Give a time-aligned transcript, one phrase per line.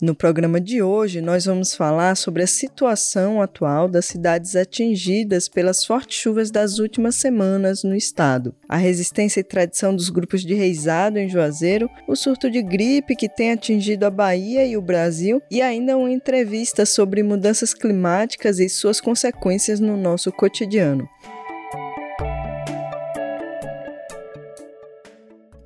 [0.00, 5.84] No programa de hoje, nós vamos falar sobre a situação atual das cidades atingidas pelas
[5.84, 11.18] fortes chuvas das últimas semanas no estado, a resistência e tradição dos grupos de reizado
[11.18, 15.60] em Juazeiro, o surto de gripe que tem atingido a Bahia e o Brasil e
[15.60, 21.08] ainda uma entrevista sobre mudanças climáticas e suas consequências no nosso cotidiano.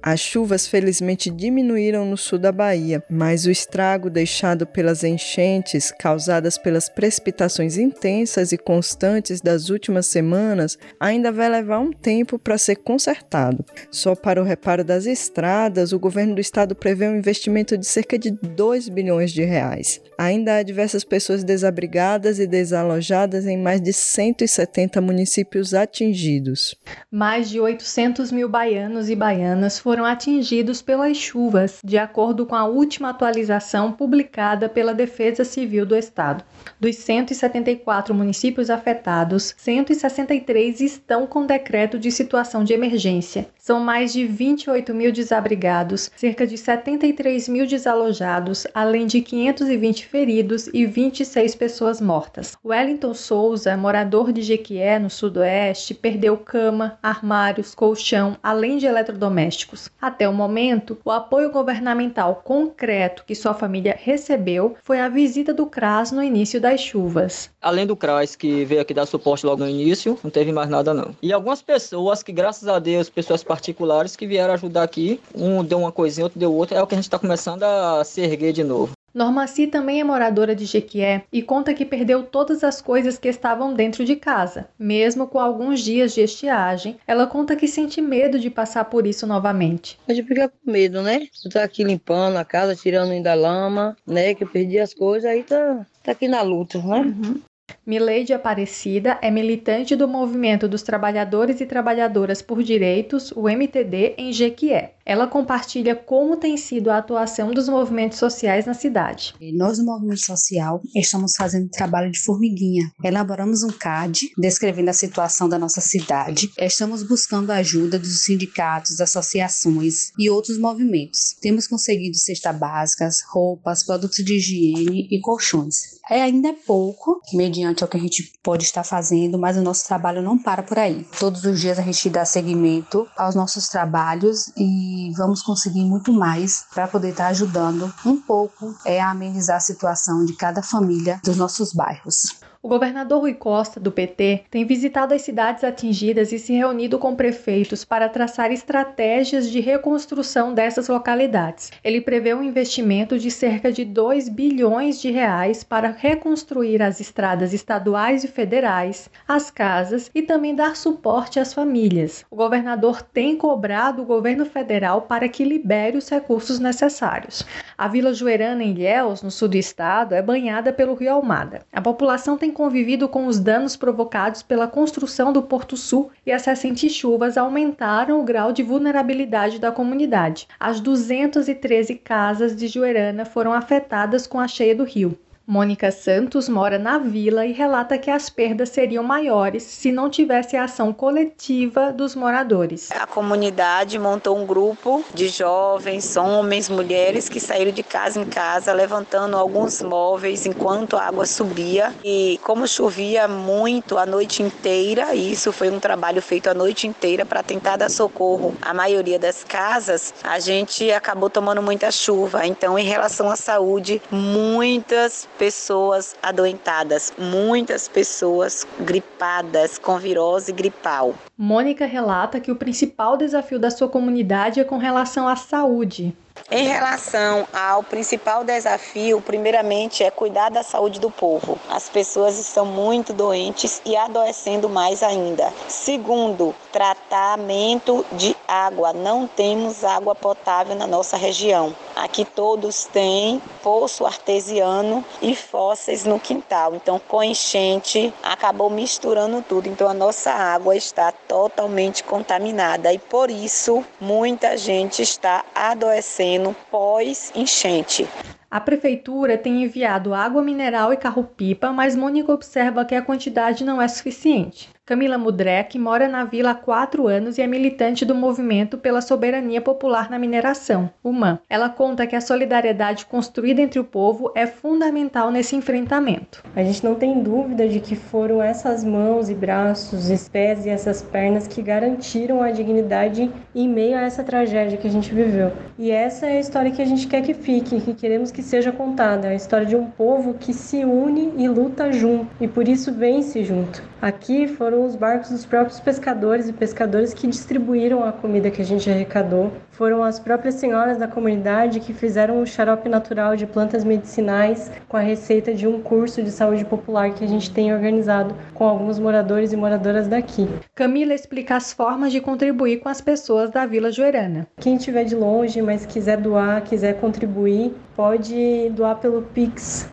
[0.05, 6.59] As chuvas felizmente diminuíram no sul da Bahia, mas o estrago deixado pelas enchentes causadas
[6.59, 12.77] pelas precipitações intensas e constantes das últimas semanas ainda vai levar um tempo para ser
[12.77, 13.64] consertado.
[13.92, 18.19] Só para o reparo das estradas, o governo do estado prevê um investimento de cerca
[18.19, 20.00] de 2 bilhões de reais.
[20.19, 26.75] Ainda há diversas pessoas desabrigadas e desalojadas em mais de 170 municípios atingidos.
[27.09, 32.55] Mais de 800 mil baianos e baianas foram foram atingidos pelas chuvas, de acordo com
[32.55, 36.43] a última atualização publicada pela Defesa Civil do Estado.
[36.81, 43.49] Dos 174 municípios afetados, 163 estão com decreto de situação de emergência.
[43.59, 50.69] São mais de 28 mil desabrigados, cerca de 73 mil desalojados, além de 520 feridos
[50.73, 52.56] e 26 pessoas mortas.
[52.65, 59.81] Wellington Souza, morador de Jequié, no sudoeste, perdeu cama, armários, colchão, além de eletrodomésticos.
[60.00, 65.66] Até o momento, o apoio governamental concreto que sua família recebeu foi a visita do
[65.66, 67.50] CRAS no início das chuvas.
[67.60, 70.92] Além do CRAS que veio aqui dar suporte logo no início, não teve mais nada
[70.92, 71.15] não.
[71.22, 75.78] E algumas pessoas que, graças a Deus, pessoas particulares que vieram ajudar aqui, um deu
[75.78, 78.53] uma coisinha, outro deu outra, é o que a gente está começando a se erguer
[78.53, 78.92] de novo.
[79.15, 83.75] Normaci também é moradora de Jequié e conta que perdeu todas as coisas que estavam
[83.75, 84.69] dentro de casa.
[84.78, 89.27] Mesmo com alguns dias de estiagem, ela conta que sente medo de passar por isso
[89.27, 89.99] novamente.
[90.09, 91.27] A gente fica com medo, né?
[91.53, 94.34] Tá aqui limpando a casa, tirando ainda lama, né?
[94.34, 97.01] Que eu perdi as coisas, aí tá, tá aqui na luta, né?
[97.01, 97.41] Uhum.
[97.84, 104.33] Mileide Aparecida é militante do Movimento dos Trabalhadores e Trabalhadoras por Direitos, o MTD, em
[104.33, 104.95] Jequié.
[105.05, 109.35] Ela compartilha como tem sido a atuação dos movimentos sociais na cidade.
[109.55, 112.91] Nós, no movimento social, estamos fazendo trabalho de formiguinha.
[113.03, 116.51] Elaboramos um CAD descrevendo a situação da nossa cidade.
[116.59, 121.37] Estamos buscando a ajuda dos sindicatos, associações e outros movimentos.
[121.41, 126.01] Temos conseguido cestas básicas, roupas, produtos de higiene e colchões.
[126.11, 130.21] É ainda pouco, mediante o que a gente pode estar fazendo, mas o nosso trabalho
[130.21, 131.07] não para por aí.
[131.19, 136.64] Todos os dias a gente dá seguimento aos nossos trabalhos e vamos conseguir muito mais
[136.72, 141.20] para poder estar tá ajudando um pouco é, a amenizar a situação de cada família
[141.25, 142.41] dos nossos bairros.
[142.65, 147.17] O governador Rui Costa, do PT, tem visitado as cidades atingidas e se reunido com
[147.17, 151.72] prefeitos para traçar estratégias de reconstrução dessas localidades.
[151.83, 157.53] Ele prevê um investimento de cerca de 2 bilhões de reais para reconstruir as estradas
[157.53, 162.25] estaduais e federais, as casas e também dar suporte às famílias.
[162.31, 167.45] O governador tem cobrado o governo federal para que libere os recursos necessários.
[167.77, 171.67] A Vila Joerana, em Ilhéus, no sul do estado, é banhada pelo rio Almada.
[171.72, 176.45] A população tem convivido com os danos provocados pela construção do Porto Sul e as
[176.45, 180.47] recentes chuvas aumentaram o grau de vulnerabilidade da comunidade.
[180.60, 185.19] As 213 casas de Joerana foram afetadas com a cheia do rio.
[185.47, 190.56] Mônica Santos mora na vila e relata que as perdas seriam maiores se não tivesse
[190.56, 192.91] a ação coletiva dos moradores.
[192.92, 198.72] A comunidade montou um grupo de jovens, homens, mulheres que saíram de casa em casa
[198.72, 201.92] levantando alguns móveis enquanto a água subia.
[202.04, 206.86] E como chovia muito a noite inteira, e isso foi um trabalho feito a noite
[206.86, 212.47] inteira para tentar dar socorro à maioria das casas, a gente acabou tomando muita chuva.
[212.47, 221.16] Então, em relação à saúde, muitas pessoas adoentadas, muitas pessoas gripadas com virose gripal.
[221.36, 226.16] Mônica relata que o principal desafio da sua comunidade é com relação à saúde.
[226.51, 231.59] Em relação ao principal desafio, primeiramente é cuidar da saúde do povo.
[231.71, 235.53] As pessoas estão muito doentes e adoecendo mais ainda.
[235.69, 238.93] Segundo, tratamento de água.
[238.93, 241.75] Não temos água potável na nossa região.
[241.97, 246.75] Aqui todos têm poço artesiano e fósseis no quintal.
[246.75, 249.69] Então, com enchente, acabou misturando tudo.
[249.69, 256.22] Então, a nossa água está totalmente contaminada e por isso muita gente está adoecendo
[256.71, 258.07] pós-enchente.
[258.52, 263.81] A prefeitura tem enviado água mineral e carro-pipa, mas Mônica observa que a quantidade não
[263.81, 264.69] é suficiente.
[264.85, 269.61] Camila Mudrek mora na vila há quatro anos e é militante do movimento pela soberania
[269.61, 271.38] popular na mineração, UMAN.
[271.49, 276.43] Ela conta que a solidariedade construída entre o povo é fundamental nesse enfrentamento.
[276.57, 280.69] A gente não tem dúvida de que foram essas mãos e braços, os pés e
[280.69, 285.52] essas pernas que garantiram a dignidade em meio a essa tragédia que a gente viveu.
[285.78, 288.73] E essa é a história que a gente quer que fique, que queremos que seja
[288.73, 292.92] contada, a história de um povo que se une e luta junto e por isso
[292.92, 293.83] vence junto.
[294.00, 298.62] Aqui foram foram os barcos dos próprios pescadores e pescadores que distribuíram a comida que
[298.62, 299.52] a gente arrecadou.
[299.83, 304.97] Foram as próprias senhoras da comunidade que fizeram o xarope natural de plantas medicinais com
[304.97, 309.00] a receita de um curso de saúde popular que a gente tem organizado com alguns
[309.00, 310.49] moradores e moradoras daqui.
[310.73, 314.47] Camila explica as formas de contribuir com as pessoas da Vila Joerana.
[314.61, 319.90] Quem estiver de longe, mas quiser doar, quiser contribuir, pode doar pelo Pix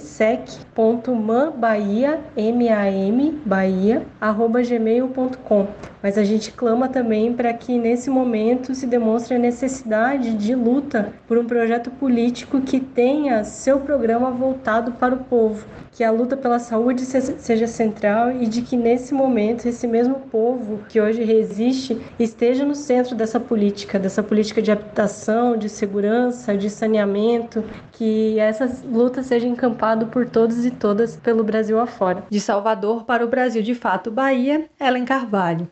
[0.00, 5.66] sec.mambahia, M-A-M, Bahia, arroba gmail.com.
[6.02, 11.12] Mas a gente clama também para que nesse momento se demonstre a necessidade de luta
[11.26, 15.66] por um projeto político que tenha seu programa voltado para o povo,
[15.98, 20.84] que a luta pela saúde seja central e de que nesse momento esse mesmo povo
[20.88, 26.70] que hoje resiste esteja no centro dessa política, dessa política de habitação, de segurança, de
[26.70, 32.22] saneamento, que essa luta seja encampada por todos e todas pelo Brasil afora.
[32.30, 35.68] De Salvador para o Brasil de Fato Bahia, Ellen Carvalho.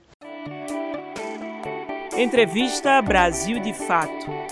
[2.17, 4.46] Entrevista Brasil de Fato.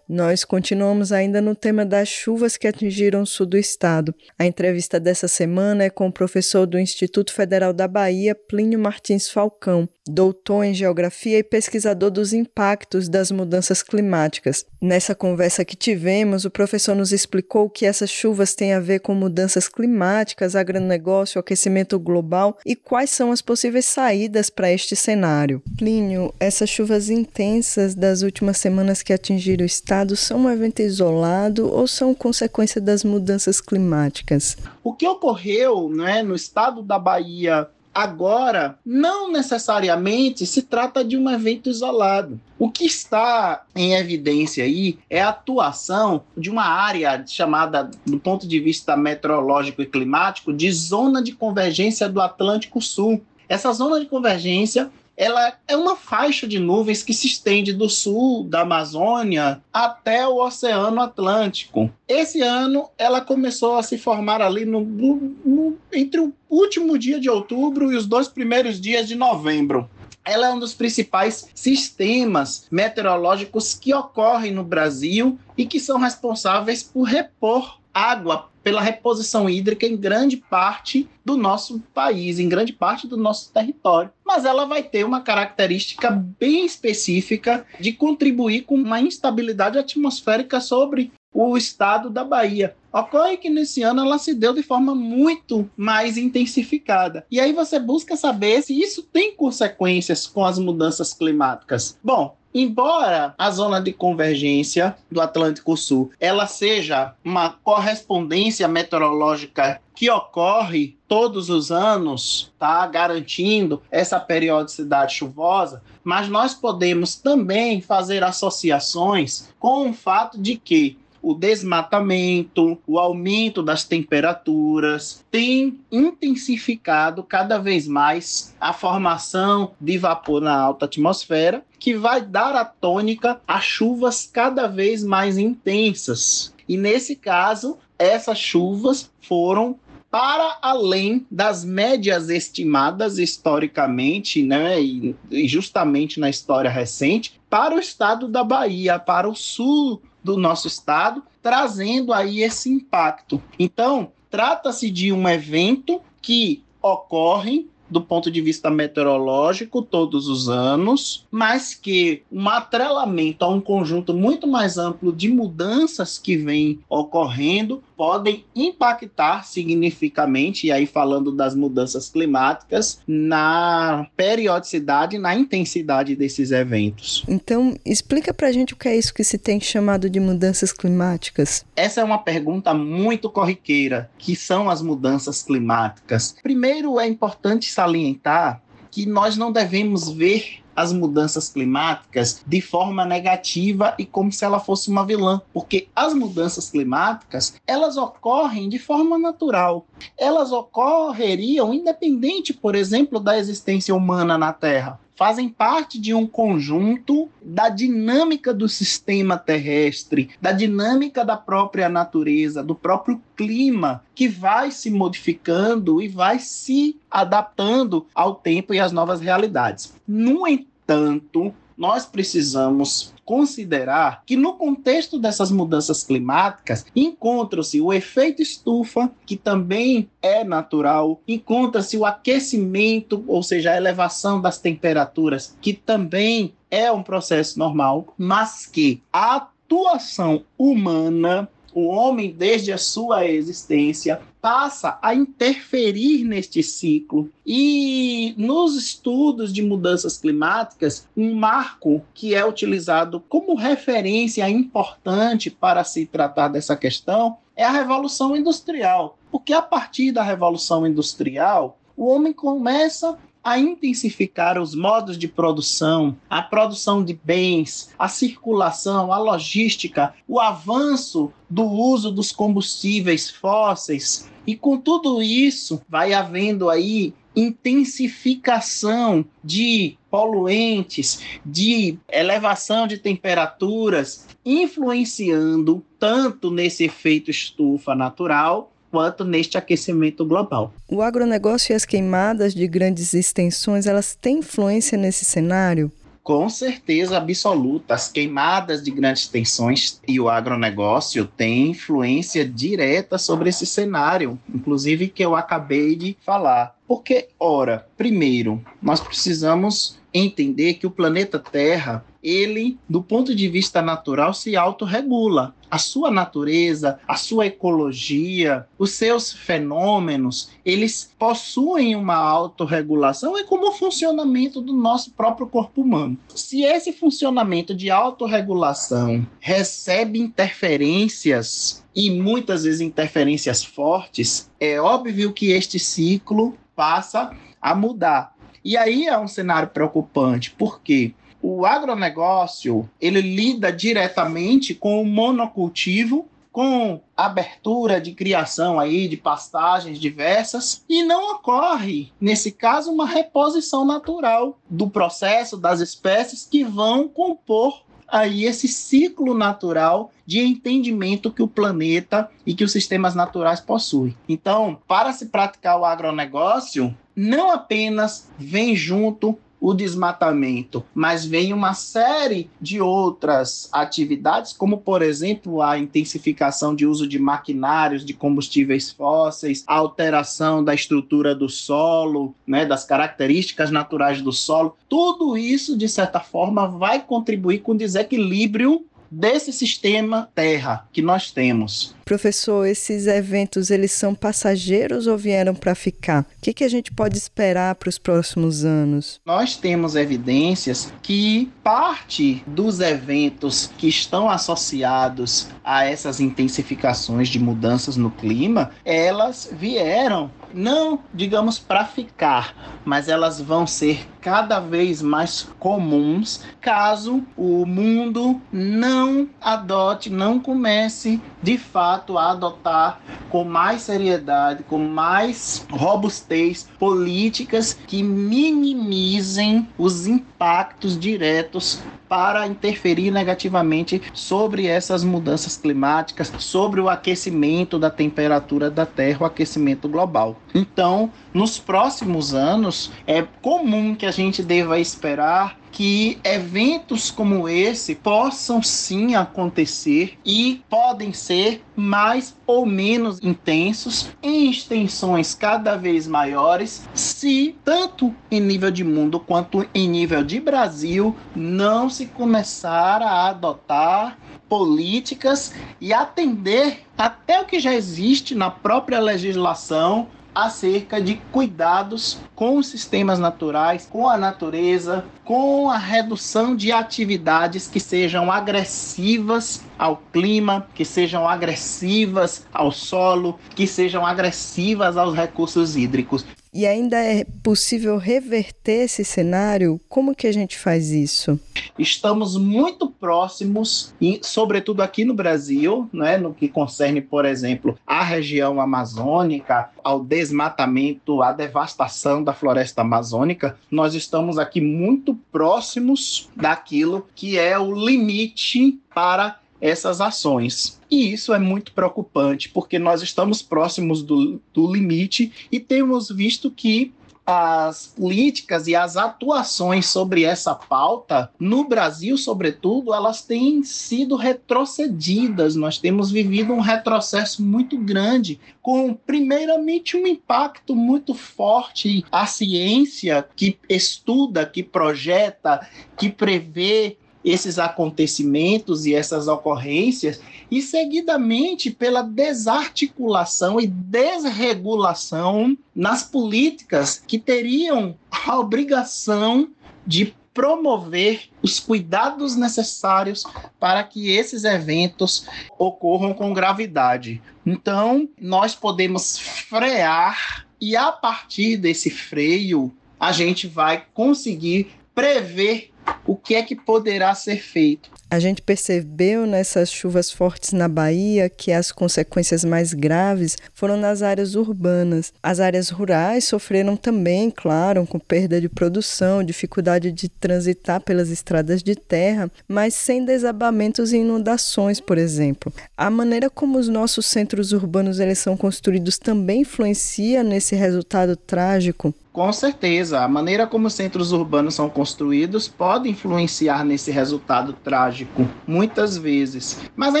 [0.14, 4.14] Nós continuamos ainda no tema das chuvas que atingiram o sul do estado.
[4.38, 9.30] A entrevista dessa semana é com o professor do Instituto Federal da Bahia, Plínio Martins
[9.30, 14.66] Falcão, doutor em geografia e pesquisador dos impactos das mudanças climáticas.
[14.80, 19.14] Nessa conversa que tivemos, o professor nos explicou que essas chuvas têm a ver com
[19.14, 25.62] mudanças climáticas, agronegócio, aquecimento global e quais são as possíveis saídas para este cenário.
[25.78, 31.72] Plínio, essas chuvas intensas das últimas semanas que atingiram o estado são um evento isolado
[31.72, 34.56] ou são consequência das mudanças climáticas?
[34.82, 41.28] O que ocorreu né, no estado da Bahia Agora, não necessariamente se trata de um
[41.30, 42.40] evento isolado.
[42.58, 48.46] O que está em evidência aí é a atuação de uma área chamada, do ponto
[48.48, 53.22] de vista meteorológico e climático, de zona de convergência do Atlântico Sul.
[53.46, 58.44] Essa zona de convergência ela é uma faixa de nuvens que se estende do sul
[58.44, 61.90] da Amazônia até o Oceano Atlântico.
[62.08, 67.28] Esse ano ela começou a se formar ali no, no, entre o último dia de
[67.28, 69.88] outubro e os dois primeiros dias de novembro.
[70.24, 76.82] Ela é um dos principais sistemas meteorológicos que ocorrem no Brasil e que são responsáveis
[76.82, 83.06] por repor água pela reposição hídrica em grande parte do nosso país, em grande parte
[83.06, 84.10] do nosso território.
[84.24, 91.12] Mas ela vai ter uma característica bem específica de contribuir com uma instabilidade atmosférica sobre
[91.32, 92.76] o estado da Bahia.
[92.92, 97.24] Ocorre que nesse ano ela se deu de forma muito mais intensificada.
[97.30, 101.98] E aí você busca saber se isso tem consequências com as mudanças climáticas.
[102.04, 110.10] Bom, Embora a zona de convergência do Atlântico Sul ela seja uma correspondência meteorológica que
[110.10, 112.86] ocorre todos os anos, tá?
[112.86, 120.98] Garantindo essa periodicidade chuvosa, mas nós podemos também fazer associações com o fato de que
[121.22, 130.42] o desmatamento, o aumento das temperaturas, tem intensificado cada vez mais a formação de vapor
[130.42, 136.52] na alta atmosfera, que vai dar a tônica a chuvas cada vez mais intensas.
[136.68, 139.78] E nesse caso, essas chuvas foram
[140.10, 145.16] para além das médias estimadas historicamente, né, e,
[145.48, 151.22] justamente na história recente, para o estado da Bahia, para o sul do nosso estado,
[151.42, 153.42] trazendo aí esse impacto.
[153.58, 161.26] Então, trata-se de um evento que ocorre do ponto de vista meteorológico todos os anos,
[161.30, 167.82] mas que um atrelamento a um conjunto muito mais amplo de mudanças que vem ocorrendo
[167.96, 177.24] podem impactar significativamente, e aí falando das mudanças climáticas, na periodicidade, na intensidade desses eventos.
[177.28, 181.64] Então, explica pra gente o que é isso que se tem chamado de mudanças climáticas.
[181.76, 186.34] Essa é uma pergunta muito corriqueira, que são as mudanças climáticas.
[186.42, 193.94] Primeiro, é importante salientar que nós não devemos ver as mudanças climáticas de forma negativa
[193.98, 199.18] e como se ela fosse uma vilã, porque as mudanças climáticas, elas ocorrem de forma
[199.18, 199.86] natural.
[200.16, 207.28] Elas ocorreriam independente, por exemplo, da existência humana na Terra fazem parte de um conjunto
[207.40, 214.72] da dinâmica do sistema terrestre, da dinâmica da própria natureza, do próprio clima, que vai
[214.72, 219.94] se modificando e vai se adaptando ao tempo e às novas realidades.
[220.08, 229.10] No entanto, nós precisamos considerar que no contexto dessas mudanças climáticas encontra-se o efeito estufa,
[229.26, 236.54] que também é natural, encontra-se o aquecimento, ou seja, a elevação das temperaturas, que também
[236.70, 244.20] é um processo normal, mas que a atuação humana o homem, desde a sua existência,
[244.40, 247.30] passa a interferir neste ciclo.
[247.46, 255.84] E nos estudos de mudanças climáticas, um marco que é utilizado como referência importante para
[255.84, 259.16] se tratar dessa questão é a Revolução Industrial.
[259.30, 266.16] Porque a partir da Revolução Industrial, o homem começa a intensificar os modos de produção,
[266.30, 274.30] a produção de bens, a circulação, a logística, o avanço do uso dos combustíveis fósseis.
[274.46, 285.84] E com tudo isso, vai havendo aí intensificação de poluentes, de elevação de temperaturas, influenciando
[285.98, 290.74] tanto nesse efeito estufa natural quanto neste aquecimento global.
[290.86, 295.90] O agronegócio e as queimadas de grandes extensões, elas têm influência nesse cenário?
[296.22, 297.94] Com certeza absoluta.
[297.94, 305.08] As queimadas de grandes extensões e o agronegócio têm influência direta sobre esse cenário, inclusive
[305.08, 306.76] que eu acabei de falar.
[306.86, 313.80] Porque, ora, primeiro, nós precisamos entender que o planeta Terra, ele, do ponto de vista
[313.80, 315.54] natural, se autorregula.
[315.70, 323.68] A sua natureza, a sua ecologia, os seus fenômenos, eles possuem uma autorregulação, é como
[323.68, 326.18] o funcionamento do nosso próprio corpo humano.
[326.28, 335.52] Se esse funcionamento de autorregulação recebe interferências e muitas vezes interferências fortes, é óbvio que
[335.52, 338.31] este ciclo passa a mudar.
[338.64, 346.28] E aí é um cenário preocupante, porque o agronegócio ele lida diretamente com o monocultivo,
[346.52, 353.86] com abertura de criação aí de pastagens diversas e não ocorre nesse caso uma reposição
[353.86, 361.42] natural do processo das espécies que vão compor aí esse ciclo natural de entendimento que
[361.42, 364.14] o planeta e que os sistemas naturais possuem.
[364.28, 371.72] Então, para se praticar o agronegócio, não apenas vem junto o desmatamento, mas vem uma
[371.72, 378.90] série de outras atividades, como por exemplo a intensificação de uso de maquinários de combustíveis
[378.90, 384.76] fósseis, a alteração da estrutura do solo, né, das características naturais do solo.
[384.88, 391.30] Tudo isso, de certa forma, vai contribuir com o desequilíbrio desse sistema Terra que nós
[391.30, 391.94] temos.
[392.04, 396.22] Professor, esses eventos eles são passageiros ou vieram para ficar?
[396.22, 399.20] O que, que a gente pode esperar para os próximos anos?
[399.24, 407.96] Nós temos evidências que parte dos eventos que estão associados a essas intensificações de mudanças
[407.96, 415.48] no clima, elas vieram não, digamos, para ficar, mas elas vão ser cada vez mais
[415.58, 424.62] comuns caso o mundo não adote, não comece de fato a adotar com mais seriedade,
[424.62, 431.80] com mais robustez políticas que minimizem os impactos diretos
[432.12, 439.24] para interferir negativamente sobre essas mudanças climáticas, sobre o aquecimento da temperatura da Terra, o
[439.24, 440.36] aquecimento global.
[440.54, 447.94] Então, nos próximos anos, é comum que a gente deva esperar que eventos como esse
[447.94, 456.86] possam sim acontecer e podem ser mais ou menos intensos em extensões cada vez maiores,
[456.92, 463.30] se tanto em nível de mundo quanto em nível de Brasil não se começar a
[463.30, 464.18] adotar
[464.50, 472.56] políticas e atender até o que já existe na própria legislação acerca de cuidados com
[472.56, 479.96] os sistemas naturais, com a natureza, com a redução de atividades que sejam agressivas ao
[480.12, 486.24] clima, que sejam agressivas ao solo, que sejam agressivas aos recursos hídricos.
[486.54, 489.80] E ainda é possível reverter esse cenário?
[489.88, 491.40] Como que a gente faz isso?
[491.78, 498.60] Estamos muito próximos, sobretudo aqui no Brasil, né, no que concerne, por exemplo, a região
[498.60, 507.38] amazônica, ao desmatamento, à devastação da floresta amazônica, nós estamos aqui muito próximos daquilo que
[507.38, 510.81] é o limite para essas ações.
[510.92, 516.50] E isso é muito preocupante, porque nós estamos próximos do, do limite e temos visto
[516.50, 516.92] que
[517.24, 525.56] as políticas e as atuações sobre essa pauta, no Brasil, sobretudo, elas têm sido retrocedidas.
[525.56, 532.04] Nós temos vivido um retrocesso muito grande, com, primeiramente, um impacto muito forte.
[532.12, 541.70] A ciência que estuda, que projeta, que prevê esses acontecimentos e essas ocorrências, e seguidamente
[541.70, 549.48] pela desarticulação e desregulação nas políticas que teriam a obrigação
[549.86, 553.24] de promover os cuidados necessários
[553.60, 555.26] para que esses eventos
[555.58, 557.20] ocorram com gravidade.
[557.44, 565.71] Então, nós podemos frear e a partir desse freio, a gente vai conseguir prever
[566.06, 567.90] o que é que poderá ser feito.
[568.10, 574.02] A gente percebeu nessas chuvas fortes na Bahia que as consequências mais graves foram nas
[574.02, 575.14] áreas urbanas.
[575.22, 581.62] As áreas rurais sofreram também, claro, com perda de produção, dificuldade de transitar pelas estradas
[581.62, 585.50] de terra, mas sem desabamentos e inundações, por exemplo.
[585.74, 591.94] A maneira como os nossos centros urbanos eles são construídos também influencia nesse resultado trágico.
[592.12, 598.28] Com certeza, a maneira como os centros urbanos são construídos pode influenciar nesse resultado trágico,
[598.46, 599.62] muitas vezes.
[599.74, 600.00] Mas é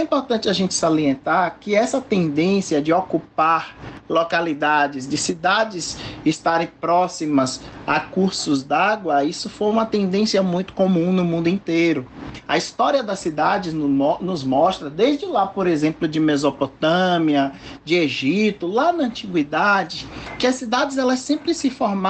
[0.00, 3.74] importante a gente salientar que essa tendência de ocupar
[4.10, 11.24] localidades, de cidades estarem próximas a cursos d'água, isso foi uma tendência muito comum no
[11.24, 12.06] mundo inteiro.
[12.46, 18.92] A história das cidades nos mostra, desde lá, por exemplo, de Mesopotâmia, de Egito, lá
[18.92, 20.06] na antiguidade,
[20.38, 22.01] que as cidades elas sempre se formaram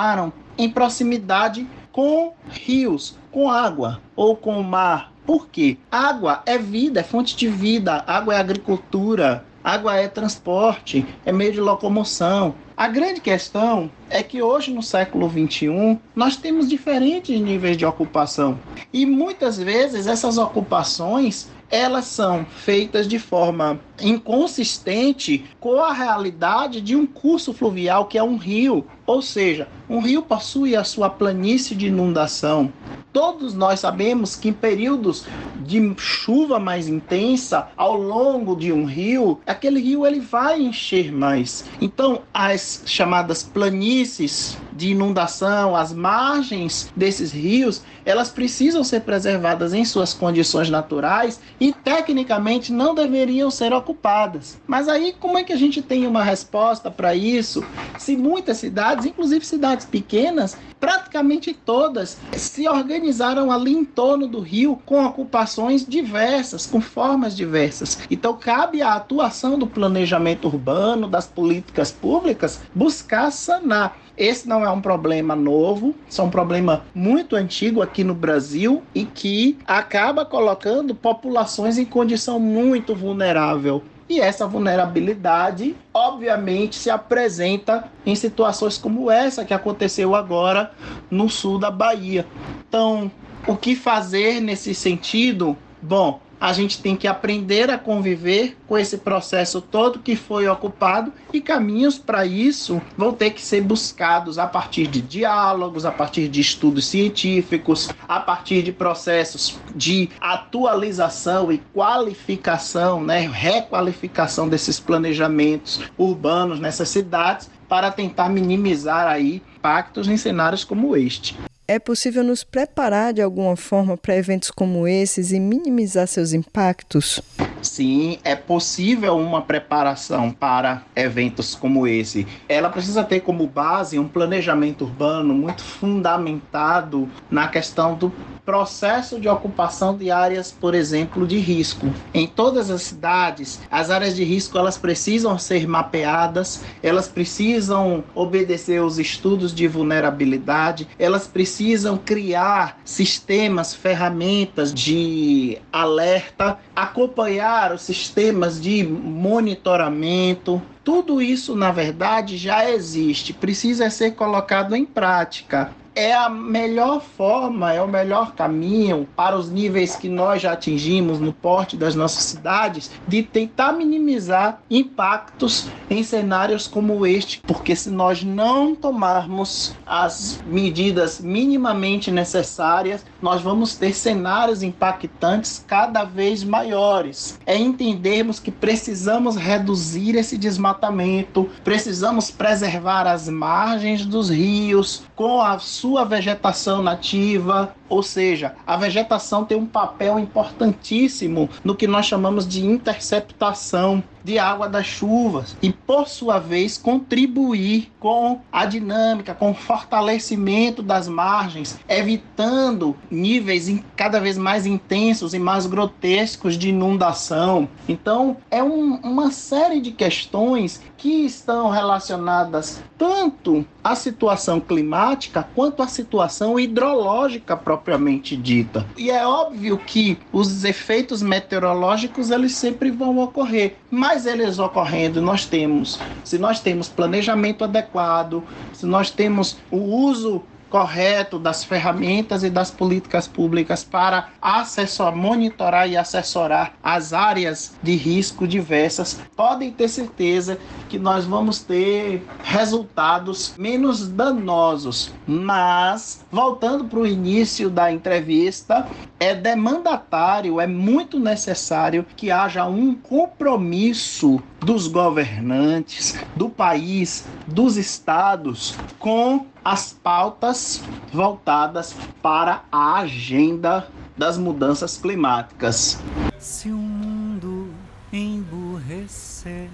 [0.56, 5.12] em proximidade com rios, com água ou com o mar.
[5.26, 5.76] Por quê?
[5.90, 11.52] Água é vida, é fonte de vida, água é agricultura, água é transporte, é meio
[11.52, 12.54] de locomoção.
[12.76, 18.58] A grande questão é que hoje, no século XXI, nós temos diferentes níveis de ocupação.
[18.92, 26.94] E muitas vezes essas ocupações elas são feitas de forma inconsistente com a realidade de
[26.94, 31.74] um curso fluvial que é um rio, ou seja, um rio possui a sua planície
[31.74, 32.74] de inundação.
[33.10, 39.40] Todos nós sabemos que em períodos de chuva mais intensa ao longo de um rio,
[39.46, 41.64] aquele rio ele vai encher mais.
[41.80, 49.84] Então, as chamadas planícies de inundação, as margens desses rios, elas precisam ser preservadas em
[49.84, 54.60] suas condições naturais e tecnicamente não deveriam ser ocupadas.
[54.66, 57.64] Mas aí como é que a gente tem uma resposta para isso?
[57.98, 64.80] Se muitas cidades, inclusive cidades pequenas, praticamente todas se organizaram ali em torno do rio
[64.84, 68.00] com ocupações diversas, com formas diversas.
[68.10, 73.96] Então cabe a atuação do planejamento urbano, das políticas públicas, buscar sanar.
[74.16, 78.88] Esse não é um problema novo, isso é um problema muito antigo aqui no Brasil
[78.94, 83.88] e que acaba colocando populações em condição muito vulnerável.
[84.08, 90.70] E essa vulnerabilidade, obviamente, se apresenta em situações como essa que aconteceu agora
[91.10, 92.30] no sul da Bahia.
[92.68, 93.10] Então,
[93.46, 95.56] o que fazer nesse sentido?
[95.80, 101.12] Bom, a gente tem que aprender a conviver com esse processo todo que foi ocupado
[101.32, 106.26] e caminhos para isso vão ter que ser buscados a partir de diálogos, a partir
[106.26, 115.80] de estudos científicos, a partir de processos de atualização e qualificação, né, requalificação desses planejamentos
[115.96, 121.38] urbanos nessas cidades para tentar minimizar aí impactos em cenários como este.
[121.66, 127.22] É possível nos preparar de alguma forma para eventos como esses e minimizar seus impactos?
[127.62, 132.26] Sim, é possível uma preparação para eventos como esse.
[132.48, 138.12] Ela precisa ter como base um planejamento urbano muito fundamentado na questão do
[138.44, 141.92] processo de ocupação de áreas, por exemplo, de risco.
[142.12, 148.82] Em todas as cidades, as áreas de risco elas precisam ser mapeadas, elas precisam obedecer
[148.82, 158.82] os estudos de vulnerabilidade, elas precisam criar sistemas, ferramentas de alerta, acompanhar os sistemas de
[158.82, 167.00] monitoramento, tudo isso, na verdade, já existe, precisa ser colocado em prática é a melhor
[167.00, 171.94] forma, é o melhor caminho para os níveis que nós já atingimos no porte das
[171.94, 179.74] nossas cidades de tentar minimizar impactos em cenários como este, porque se nós não tomarmos
[179.86, 187.38] as medidas minimamente necessárias, nós vamos ter cenários impactantes cada vez maiores.
[187.46, 195.58] É entendermos que precisamos reduzir esse desmatamento, precisamos preservar as margens dos rios com a
[195.82, 202.48] sua vegetação nativa, ou seja, a vegetação tem um papel importantíssimo no que nós chamamos
[202.48, 209.50] de interceptação de água das chuvas e, por sua vez, contribuir com a dinâmica, com
[209.50, 217.68] o fortalecimento das margens, evitando níveis cada vez mais intensos e mais grotescos de inundação.
[217.88, 225.82] Então, é um, uma série de questões que estão relacionadas tanto à situação climática quanto
[225.82, 228.90] à situação hidrológica propriamente dita.
[228.96, 235.46] E é óbvio que os efeitos meteorológicos eles sempre vão ocorrer, mas eles ocorrendo, nós
[235.46, 242.48] temos, se nós temos planejamento adequado, se nós temos o uso correto das ferramentas e
[242.48, 249.88] das políticas públicas para assessor, monitorar e assessorar as áreas de risco diversas, podem ter
[249.88, 250.58] certeza
[250.88, 255.12] que nós vamos ter resultados menos danosos.
[255.26, 258.88] Mas, voltando para o início da entrevista,
[259.22, 268.74] é demandatário, é muito necessário que haja um compromisso dos governantes, do país, dos estados
[268.98, 270.82] com as pautas
[271.12, 273.86] voltadas para a agenda
[274.18, 276.00] das mudanças climáticas.
[276.36, 277.72] Se o mundo
[278.12, 279.68] emburrecer,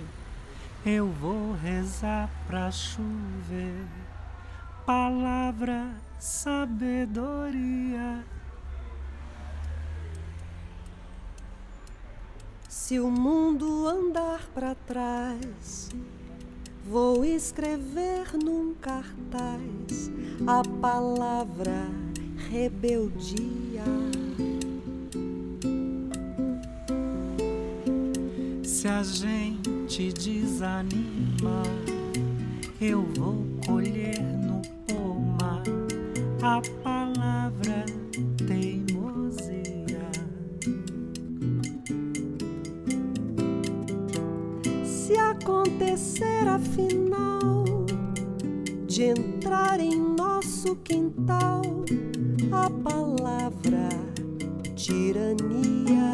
[0.84, 3.86] eu vou rezar pra chover.
[4.84, 5.86] Palavra,
[6.18, 8.22] sabedoria.
[12.88, 15.90] Se o mundo andar para trás,
[16.86, 20.10] Vou escrever num cartaz
[20.46, 21.86] a palavra
[22.50, 23.84] rebeldia.
[28.64, 31.62] Se a gente desanima,
[32.80, 35.62] eu vou colher no pomar
[36.40, 37.84] a palavra
[45.08, 47.64] Se acontecer afinal
[48.86, 51.62] de entrar em nosso quintal
[52.52, 53.88] a palavra
[54.76, 56.12] tirania.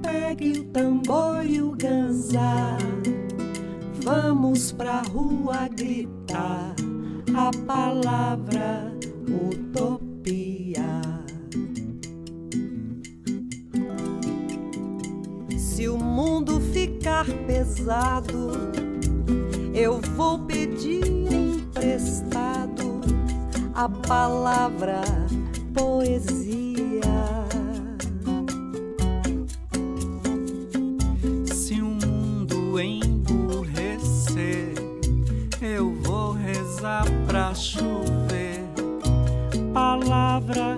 [0.00, 2.78] Pegue o tambor e o ganzá,
[4.04, 6.76] vamos pra rua gritar
[7.34, 8.87] a palavra
[17.46, 18.50] pesado,
[19.74, 23.00] eu vou pedir emprestado
[23.74, 25.02] a palavra
[25.72, 26.58] poesia.
[31.44, 34.74] Se o mundo emburrecer,
[35.60, 38.64] eu vou rezar pra chover.
[39.72, 40.76] Palavra,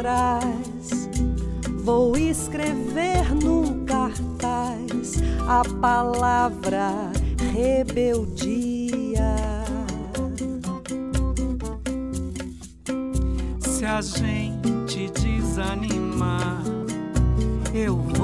[0.00, 1.10] para trás,
[1.84, 6.90] vou escrever num cartaz a palavra
[7.52, 9.36] rebeldia.
[13.58, 16.62] Se a gente desanimar,
[17.74, 18.19] eu vou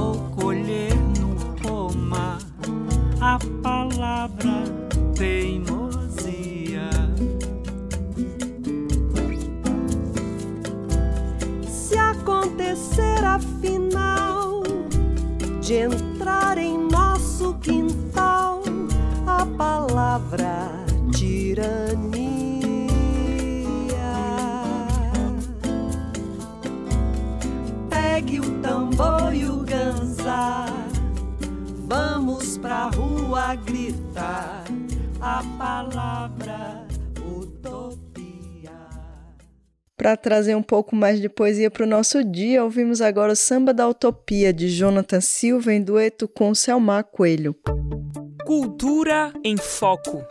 [15.66, 18.62] de entrar em nosso quintal
[19.26, 20.70] a palavra
[21.10, 22.06] tirania.
[27.90, 30.72] Pegue o tambor e o ganzar,
[31.88, 34.62] vamos pra rua gritar
[35.20, 36.75] a palavra
[40.06, 43.74] Para trazer um pouco mais de poesia para o nosso dia, ouvimos agora o Samba
[43.74, 47.56] da Utopia de Jonathan Silva em dueto com Selmar Coelho.
[48.44, 50.24] Cultura em Foco.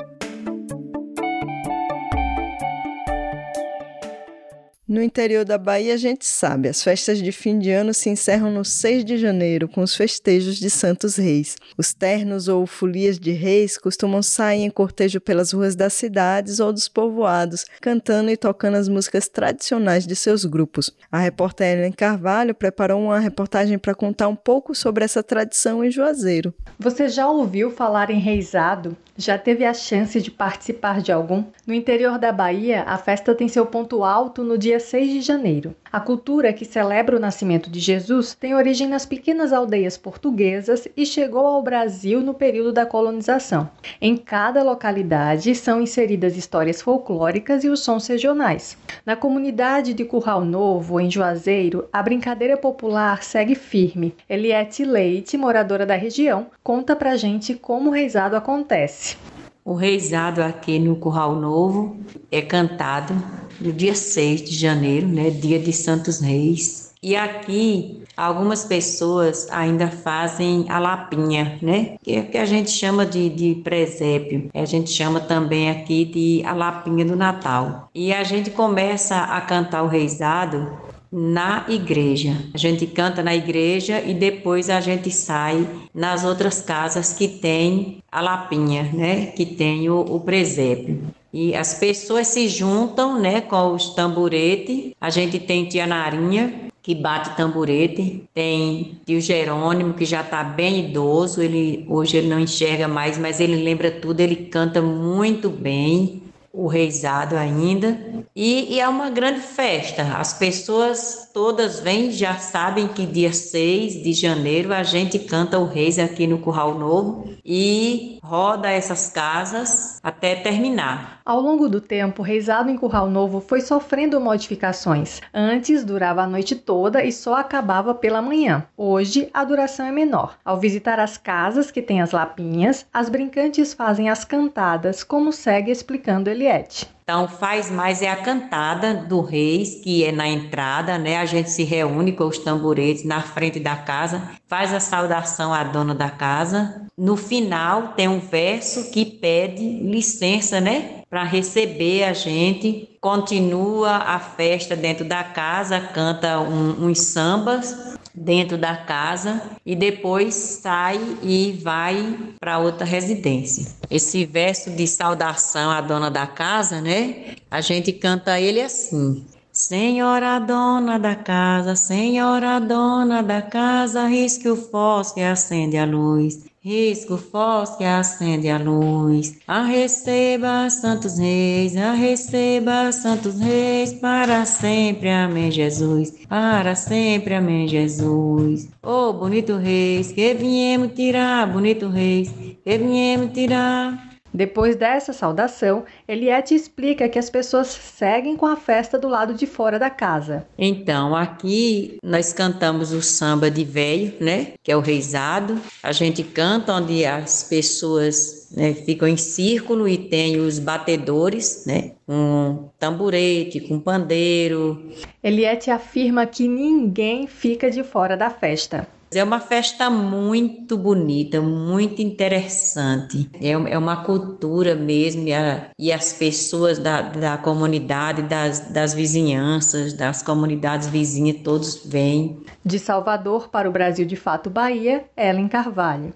[4.88, 8.52] No interior da Bahia, a gente sabe, as festas de fim de ano se encerram
[8.52, 11.56] no 6 de janeiro com os festejos de Santos Reis.
[11.76, 16.72] Os ternos ou folias de reis costumam sair em cortejo pelas ruas das cidades ou
[16.72, 20.96] dos povoados, cantando e tocando as músicas tradicionais de seus grupos.
[21.12, 25.90] A repórter Ellen Carvalho preparou uma reportagem para contar um pouco sobre essa tradição em
[25.90, 26.54] Juazeiro.
[26.78, 28.96] Você já ouviu falar em reisado?
[29.18, 31.46] Já teve a chance de participar de algum?
[31.66, 35.76] No interior da Bahia, a festa tem seu ponto alto no dia 6 de janeiro.
[35.92, 41.06] A cultura que celebra o nascimento de Jesus tem origem nas pequenas aldeias portuguesas e
[41.06, 43.70] chegou ao Brasil no período da colonização.
[44.02, 48.78] Em cada localidade são inseridas histórias folclóricas e os sons regionais.
[49.06, 54.16] Na comunidade de Curral Novo, em Juazeiro, a brincadeira popular segue firme.
[54.30, 59.18] Eliette Leite, moradora da região, conta pra gente como o reizado acontece.
[59.66, 61.98] O reizado aqui no Curral Novo
[62.32, 63.16] é cantado
[63.60, 66.94] no dia 6 de janeiro, né, dia de Santos Reis.
[67.02, 71.98] E aqui algumas pessoas ainda fazem a lapinha, né?
[72.04, 74.52] Que é que a gente chama de, de presépio.
[74.54, 77.90] A gente chama também aqui de a lapinha do Natal.
[77.94, 80.85] E a gente começa a cantar o reizado
[81.18, 82.36] na igreja.
[82.54, 88.04] A gente canta na igreja e depois a gente sai nas outras casas que tem
[88.12, 89.28] a lapinha, né?
[89.28, 91.04] Que tem o, o presépio.
[91.32, 94.92] E as pessoas se juntam, né, com os tamboretes.
[95.00, 98.24] A gente tem tia Narinha, que bate tamborete.
[98.34, 101.42] Tem tio Jerônimo, que já está bem idoso.
[101.42, 104.20] Ele hoje ele não enxerga mais, mas ele lembra tudo.
[104.20, 106.25] Ele canta muito bem
[106.56, 108.00] o reizado ainda.
[108.36, 110.18] E, e, é uma grande festa.
[110.18, 115.66] As pessoas todas vêm, já sabem que dia 6 de janeiro a gente canta o
[115.66, 121.15] Reis aqui no Curral Novo e roda essas casas até terminar.
[121.26, 125.22] Ao longo do tempo, o reizado em Curral Novo foi sofrendo modificações.
[125.34, 128.64] Antes durava a noite toda e só acabava pela manhã.
[128.78, 130.38] Hoje a duração é menor.
[130.46, 135.72] Ao visitar as casas que têm as lapinhas, as brincantes fazem as cantadas, como segue
[135.72, 136.88] explicando Eliette.
[137.02, 141.18] Então faz mais é a cantada do reis, que é na entrada, né?
[141.18, 145.64] A gente se reúne com os tamboretes na frente da casa, faz a saudação à
[145.64, 146.86] dona da casa.
[146.98, 150.95] No final tem um verso que pede licença, né?
[151.16, 152.90] Para receber a gente.
[153.00, 160.36] Continua a festa dentro da casa, canta um, uns sambas dentro da casa e depois
[160.36, 163.66] sai e vai para outra residência.
[163.90, 167.36] Esse verso de saudação à dona da casa, né?
[167.50, 174.58] A gente canta ele assim: Senhora dona da casa, senhora dona da casa, risque o
[174.58, 176.44] fósforo e acende a luz.
[176.66, 179.38] Risco fósforo que acende a luz.
[179.48, 186.26] A receba, santos reis, a receba, santos reis, para sempre, amém, Jesus.
[186.28, 188.68] Para sempre, amém, Jesus.
[188.82, 194.15] Ô oh, bonito reis, que viemos tirar, bonito reis, que viemos tirar.
[194.36, 199.48] Depois dessa saudação, Eliette explica que as pessoas seguem com a festa do lado de
[199.48, 200.46] fora da casa.
[200.58, 204.50] Então, aqui nós cantamos o samba de velho, né?
[204.62, 205.58] Que é o reizado.
[205.82, 211.94] A gente canta onde as pessoas né, ficam em círculo e tem os batedores, né?
[212.06, 214.92] Com tamborete, com pandeiro.
[215.24, 218.86] Eliette afirma que ninguém fica de fora da festa.
[219.16, 223.30] É uma festa muito bonita, muito interessante.
[223.42, 228.94] É, é uma cultura mesmo, e, a, e as pessoas da, da comunidade, das, das
[228.94, 232.44] vizinhanças, das comunidades vizinhas, todos vêm.
[232.64, 236.14] De Salvador para o Brasil de Fato Bahia, Ellen Carvalho.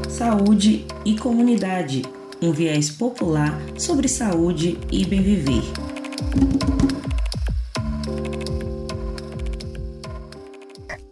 [0.10, 2.04] Saúde e comunidade.
[2.42, 5.64] Um viés popular sobre saúde e bem viver.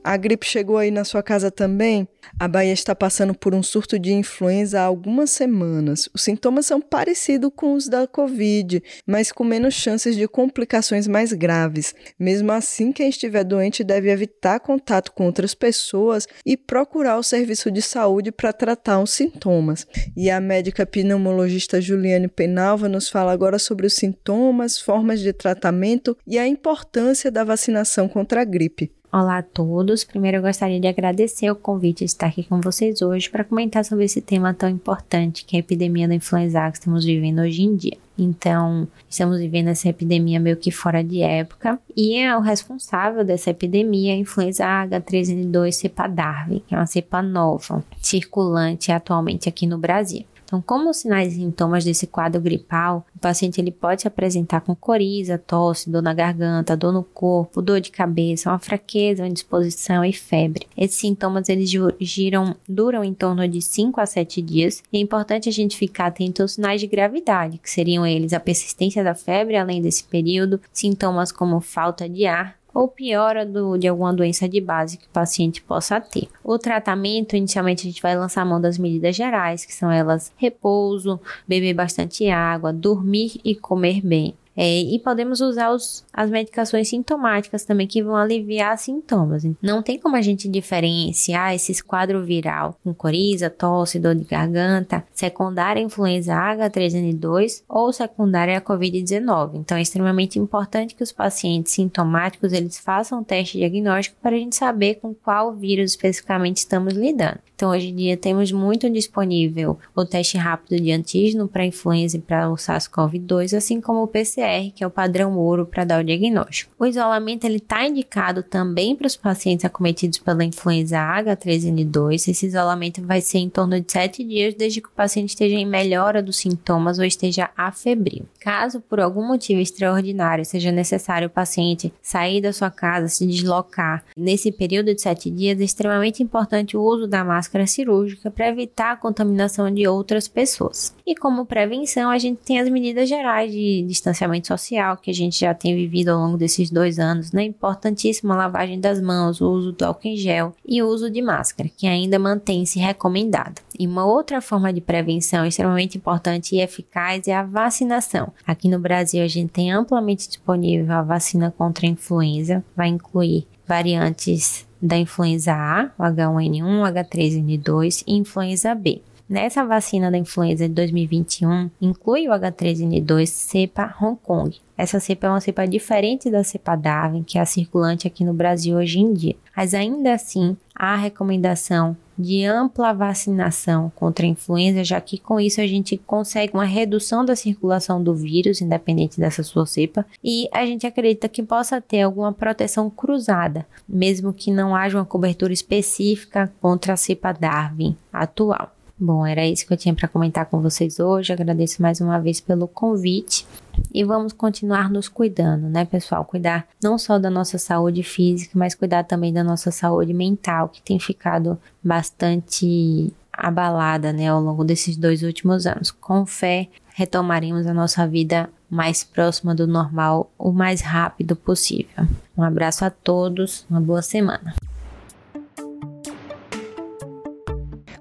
[0.06, 2.08] A gripe chegou aí na sua casa também?
[2.39, 6.08] A Bahia está passando por um surto de influenza há algumas semanas.
[6.13, 11.34] Os sintomas são parecidos com os da Covid, mas com menos chances de complicações mais
[11.34, 11.96] graves.
[12.20, 17.72] Mesmo assim, quem estiver doente deve evitar contato com outras pessoas e procurar o serviço
[17.72, 19.88] de saúde para tratar os sintomas.
[20.15, 26.15] E a médica pneumologista Juliane Penalva nos fala agora sobre os sintomas, formas de tratamento
[26.28, 28.91] e a importância da vacinação contra a gripe.
[29.17, 30.04] Olá a todos.
[30.04, 33.86] Primeiro eu gostaria de agradecer o convite de estar aqui com vocês hoje para comentar
[33.86, 37.39] sobre esse tema tão importante que é a epidemia da influenza A que estamos vivendo
[37.39, 37.97] hoje em dia.
[38.19, 43.51] Então, estamos vivendo essa epidemia meio que fora de época, e é o responsável dessa
[43.51, 49.65] epidemia é a influenza H3N2 cepa Darwin, que é uma cepa nova, circulante atualmente aqui
[49.65, 50.25] no Brasil.
[50.45, 54.75] Então, como sinais e sintomas desse quadro gripal, o paciente ele pode se apresentar com
[54.75, 60.05] coriza, tosse, dor na garganta, dor no corpo, dor de cabeça, uma fraqueza, uma indisposição
[60.05, 60.67] e febre.
[60.77, 65.49] Esses sintomas eles giram, duram em torno de 5 a 7 dias e é importante
[65.49, 69.58] a gente ficar atento aos sinais de gravidade, que seriam eles a persistência da febre
[69.58, 74.59] além desse período, sintomas como falta de ar, ou piora do, de alguma doença de
[74.59, 76.27] base que o paciente possa ter.
[76.43, 80.33] O tratamento, inicialmente, a gente vai lançar a mão das medidas gerais, que são elas
[80.35, 84.35] repouso, beber bastante água, dormir e comer bem.
[84.56, 89.44] É, e podemos usar os, as medicações sintomáticas também que vão aliviar sintomas.
[89.62, 95.04] Não tem como a gente diferenciar esse quadro viral com coriza, tosse, dor de garganta,
[95.13, 99.56] secundária influenza H3N2 ou secundária COVID-19.
[99.56, 104.39] Então é extremamente importante que os pacientes sintomáticos eles façam um teste diagnóstico para a
[104.39, 107.39] gente saber com qual vírus especificamente estamos lidando.
[107.56, 112.22] Então hoje em dia temos muito disponível o teste rápido de antígeno para influenza e
[112.22, 116.01] para o SARS-CoV-2, assim como o PCR PCR, que é o padrão ouro para dar
[116.01, 116.71] o diagnóstico.
[116.79, 122.29] O isolamento ele está indicado também para os pacientes acometidos pela influenza H3N2.
[122.29, 125.65] Esse isolamento vai ser em torno de 7 dias desde que o paciente esteja em
[125.65, 128.25] melhora dos sintomas ou esteja afebril.
[128.39, 134.03] Caso por algum motivo extraordinário seja necessário o paciente sair da sua casa, se deslocar,
[134.15, 138.91] nesse período de 7 dias é extremamente importante o uso da máscara cirúrgica para evitar
[138.91, 140.93] a contaminação de outras pessoas.
[141.05, 145.39] E como prevenção, a gente tem as medidas gerais de distanciamento social que a gente
[145.39, 147.43] já tem vivido ao longo desses dois anos, né?
[147.43, 151.70] Importantíssima lavagem das mãos, o uso do álcool em gel e o uso de máscara,
[151.76, 153.62] que ainda mantém-se recomendada.
[153.78, 158.32] E uma outra forma de prevenção extremamente importante e eficaz é a vacinação.
[158.45, 163.47] Aqui no Brasil a gente tem amplamente disponível a vacina contra a influenza, vai incluir
[163.68, 169.01] variantes da influenza A, o H1N1, H3N2 e influenza B.
[169.28, 174.55] Nessa vacina da influenza de 2021, inclui o H3N2 cepa Hong Kong.
[174.78, 178.36] Essa cepa é uma cepa diferente da cepa Darwin, que é a circulante aqui no
[178.36, 179.36] Brasil hoje em dia.
[179.57, 185.59] Mas ainda assim, há recomendação de ampla vacinação contra a influenza, já que com isso
[185.59, 190.63] a gente consegue uma redução da circulação do vírus, independente dessa sua cepa, e a
[190.67, 196.53] gente acredita que possa ter alguma proteção cruzada, mesmo que não haja uma cobertura específica
[196.61, 198.71] contra a cepa Darwin atual.
[198.98, 201.34] Bom, era isso que eu tinha para comentar com vocês hoje.
[201.34, 203.46] Agradeço mais uma vez pelo convite
[203.93, 206.24] e vamos continuar nos cuidando, né, pessoal?
[206.24, 210.82] Cuidar não só da nossa saúde física, mas cuidar também da nossa saúde mental, que
[210.82, 215.91] tem ficado bastante abalada, né, ao longo desses dois últimos anos.
[215.91, 222.08] Com fé, retomaremos a nossa vida mais próxima do normal o mais rápido possível.
[222.38, 224.56] Um abraço a todos, uma boa semana.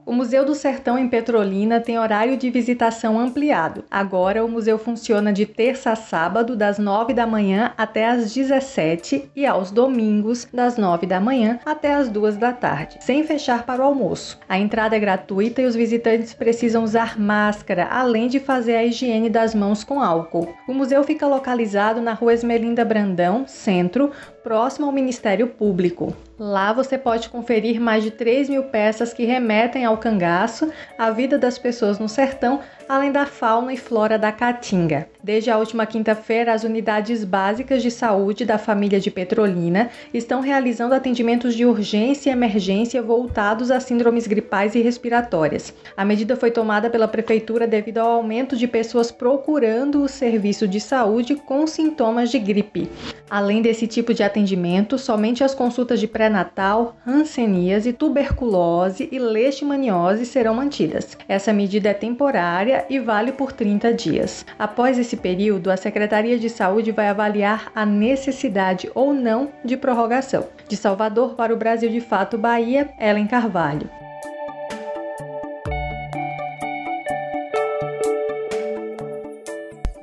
[0.06, 3.84] O Museu do Sertão em Petrolina tem horário de visitação ampliado.
[3.90, 9.30] Agora o museu funciona de terça a sábado, das 9 da manhã até as 17
[9.34, 13.80] e aos domingos, das 9 da manhã até as 2 da tarde, sem fechar para
[13.80, 14.38] o almoço.
[14.46, 19.30] A entrada é gratuita e os visitantes precisam usar máscara, além de fazer a higiene
[19.30, 20.54] das mãos com álcool.
[20.68, 24.10] O museu fica localizado na rua Esmelinda Brandão, centro,
[24.44, 26.14] próximo ao Ministério Público.
[26.38, 31.38] Lá você pode conferir mais de 3 mil peças que remetem ao cangaço, à vida
[31.38, 35.08] das pessoas no sertão, além da fauna e flora da Caatinga.
[35.22, 40.94] Desde a última quinta-feira, as unidades básicas de saúde da família de Petrolina estão realizando
[40.94, 45.72] atendimentos de urgência e emergência voltados a síndromes gripais e respiratórias.
[45.96, 50.80] A medida foi tomada pela prefeitura devido ao aumento de pessoas procurando o serviço de
[50.80, 52.90] saúde com sintomas de gripe.
[53.30, 60.54] Além desse tipo de atendimento, somente as consultas de pré-natal, hanseníase, tuberculose e leishmaniose serão
[60.54, 61.16] mantidas.
[61.26, 64.46] Essa medida é temporária e vale por 30 dias.
[64.58, 70.46] Após esse período, a Secretaria de Saúde vai avaliar a necessidade ou não de prorrogação.
[70.68, 73.88] De Salvador para o Brasil de Fato Bahia, Ellen Carvalho.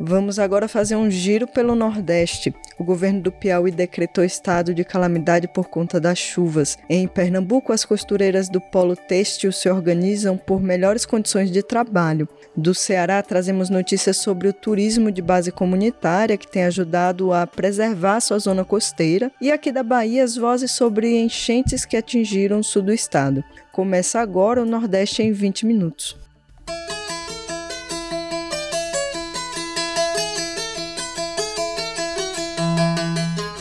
[0.03, 2.53] Vamos agora fazer um giro pelo Nordeste.
[2.75, 6.75] O governo do Piauí decretou estado de calamidade por conta das chuvas.
[6.89, 12.27] Em Pernambuco, as costureiras do polo têxtil se organizam por melhores condições de trabalho.
[12.55, 18.19] Do Ceará, trazemos notícias sobre o turismo de base comunitária, que tem ajudado a preservar
[18.19, 19.31] sua zona costeira.
[19.39, 23.41] E aqui da Bahia, as vozes sobre enchentes que atingiram o sul do estado.
[23.71, 26.17] Começa agora o Nordeste em 20 minutos.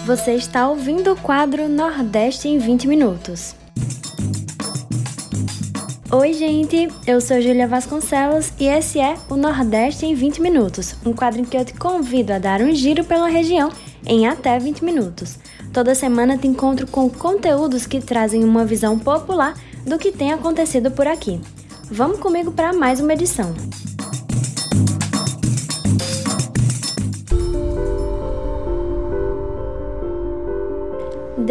[0.04, 3.54] Você está ouvindo o quadro Nordeste em 20 Minutos.
[6.12, 6.88] Oi, gente!
[7.06, 11.44] Eu sou Julia Vasconcelos e esse é o Nordeste em 20 Minutos, um quadro em
[11.44, 13.70] que eu te convido a dar um giro pela região
[14.04, 15.38] em até 20 minutos.
[15.72, 19.54] Toda semana te encontro com conteúdos que trazem uma visão popular
[19.86, 21.40] do que tem acontecido por aqui.
[21.88, 23.54] Vamos comigo para mais uma edição.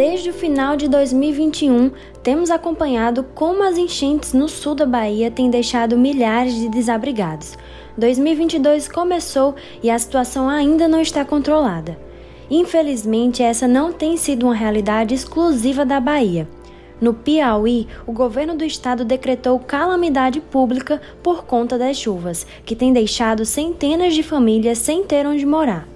[0.02, 1.90] Desde o final de 2021,
[2.22, 7.54] temos acompanhado como as enchentes no sul da Bahia têm deixado milhares de desabrigados.
[7.98, 11.98] 2022 começou e a situação ainda não está controlada.
[12.50, 16.48] Infelizmente, essa não tem sido uma realidade exclusiva da Bahia.
[16.98, 22.90] No Piauí, o governo do estado decretou calamidade pública por conta das chuvas, que tem
[22.90, 25.89] deixado centenas de famílias sem ter onde morar.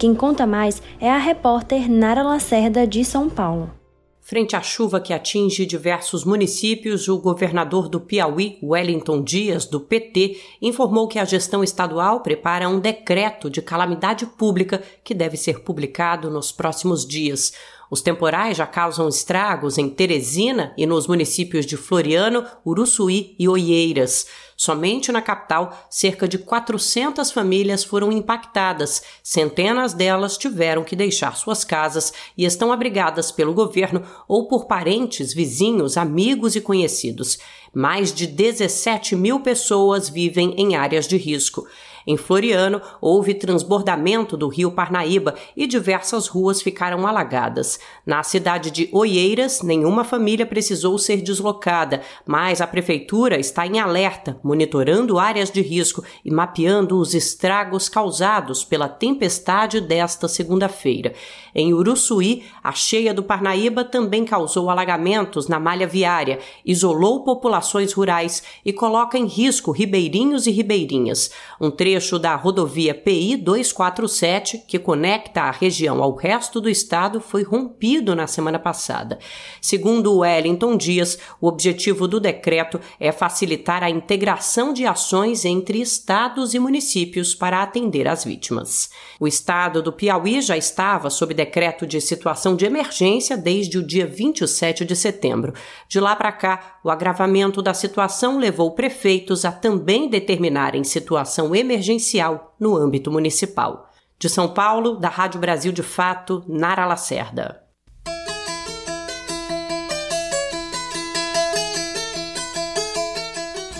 [0.00, 3.70] Quem conta mais é a repórter Nara Lacerda, de São Paulo.
[4.18, 10.40] Frente à chuva que atinge diversos municípios, o governador do Piauí, Wellington Dias, do PT,
[10.62, 16.30] informou que a gestão estadual prepara um decreto de calamidade pública que deve ser publicado
[16.30, 17.52] nos próximos dias.
[17.90, 24.26] Os temporais já causam estragos em Teresina e nos municípios de Floriano, Uruçuí e Oieiras.
[24.56, 29.02] Somente na capital, cerca de 400 famílias foram impactadas.
[29.24, 35.34] Centenas delas tiveram que deixar suas casas e estão abrigadas pelo governo ou por parentes,
[35.34, 37.38] vizinhos, amigos e conhecidos.
[37.74, 41.66] Mais de 17 mil pessoas vivem em áreas de risco.
[42.06, 47.78] Em Floriano, houve transbordamento do rio Parnaíba e diversas ruas ficaram alagadas.
[48.06, 54.40] Na cidade de Oieiras, nenhuma família precisou ser deslocada, mas a prefeitura está em alerta,
[54.42, 61.12] monitorando áreas de risco e mapeando os estragos causados pela tempestade desta segunda-feira.
[61.54, 68.42] Em Uruçuí, a cheia do Parnaíba também causou alagamentos na malha viária, isolou populações rurais
[68.64, 71.30] e coloca em risco ribeirinhos e ribeirinhas.
[71.60, 71.89] Um trecho
[72.20, 78.26] da rodovia PI 247, que conecta a região ao resto do estado, foi rompido na
[78.26, 79.18] semana passada.
[79.60, 86.54] Segundo Wellington Dias, o objetivo do decreto é facilitar a integração de ações entre estados
[86.54, 88.90] e municípios para atender as vítimas.
[89.18, 94.06] O estado do Piauí já estava sob decreto de situação de emergência desde o dia
[94.06, 95.52] 27 de setembro.
[95.88, 102.54] De lá para cá, o agravamento da situação levou prefeitos a também determinarem situação emergencial
[102.60, 103.90] no âmbito municipal.
[104.18, 107.62] De São Paulo, da Rádio Brasil de Fato, Nara Lacerda.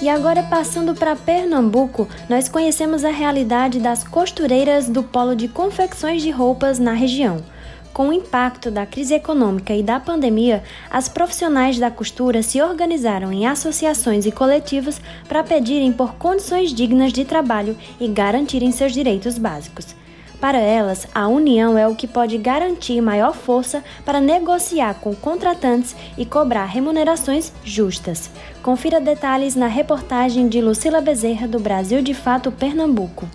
[0.02, 6.22] E agora, passando para Pernambuco, nós conhecemos a realidade das costureiras do polo de confecções
[6.22, 7.44] de roupas na região.
[7.92, 13.32] Com o impacto da crise econômica e da pandemia, as profissionais da costura se organizaram
[13.32, 19.36] em associações e coletivos para pedirem por condições dignas de trabalho e garantirem seus direitos
[19.38, 19.94] básicos.
[20.40, 25.94] Para elas, a união é o que pode garantir maior força para negociar com contratantes
[26.16, 28.30] e cobrar remunerações justas.
[28.62, 33.28] Confira detalhes na reportagem de Lucila Bezerra do Brasil de Fato Pernambuco.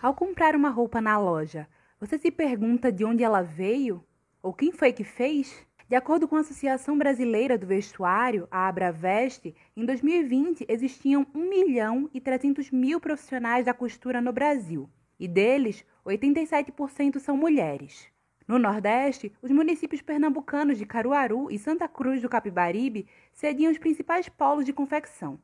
[0.00, 1.66] Ao comprar uma roupa na loja,
[2.00, 4.02] você se pergunta de onde ela veio?
[4.42, 5.66] Ou quem foi que fez?
[5.86, 12.08] De acordo com a Associação Brasileira do Vestuário, a Abraveste, em 2020 existiam 1 milhão
[12.14, 14.88] e 300 mil profissionais da costura no Brasil,
[15.18, 18.08] e deles, 87% são mulheres.
[18.48, 24.26] No Nordeste, os municípios pernambucanos de Caruaru e Santa Cruz do Capibaribe cediam os principais
[24.26, 25.38] polos de confecção,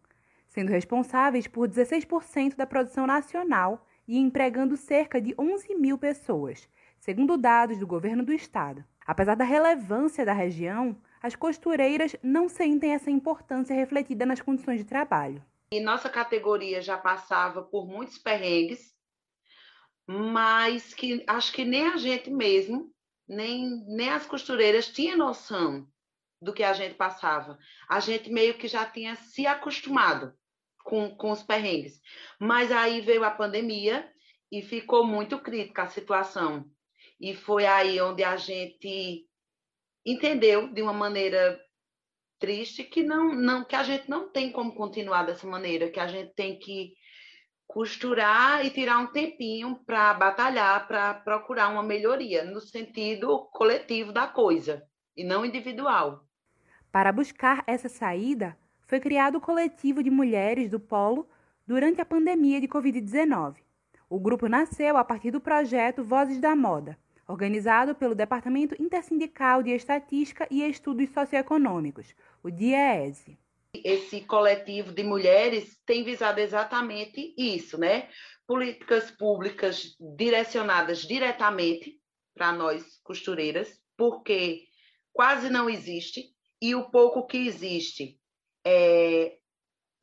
[0.48, 7.36] sendo responsáveis por 16% da produção nacional e empregando cerca de 11 mil pessoas, segundo
[7.36, 8.84] dados do governo do estado.
[9.06, 14.84] Apesar da relevância da região, as costureiras não sentem essa importância refletida nas condições de
[14.84, 15.42] trabalho.
[15.72, 18.96] E nossa categoria já passava por muitos perrengues
[20.06, 22.92] mas que acho que nem a gente mesmo,
[23.28, 25.86] nem, nem as costureiras tinham noção
[26.40, 27.58] do que a gente passava.
[27.88, 30.32] A gente meio que já tinha se acostumado
[30.86, 32.00] com, com os perrengues.
[32.40, 34.08] Mas aí veio a pandemia
[34.50, 36.64] e ficou muito crítica a situação.
[37.20, 39.26] E foi aí onde a gente
[40.04, 41.60] entendeu de uma maneira
[42.38, 46.06] triste que não, não que a gente não tem como continuar dessa maneira, que a
[46.06, 46.92] gente tem que
[47.66, 54.28] costurar e tirar um tempinho para batalhar, para procurar uma melhoria no sentido coletivo da
[54.28, 56.24] coisa e não individual.
[56.92, 58.56] Para buscar essa saída,
[58.86, 61.28] foi criado o coletivo de mulheres do Polo
[61.66, 63.56] durante a pandemia de Covid-19.
[64.08, 69.70] O grupo nasceu a partir do projeto Vozes da Moda, organizado pelo Departamento Intersindical de
[69.70, 73.36] Estatística e Estudos Socioeconômicos, o DIEESE
[73.84, 78.08] esse coletivo de mulheres tem visado exatamente isso, né?
[78.46, 82.00] Políticas públicas direcionadas diretamente
[82.34, 84.64] para nós costureiras, porque
[85.12, 86.30] quase não existe
[86.60, 88.18] e o pouco que existe
[88.66, 89.38] é,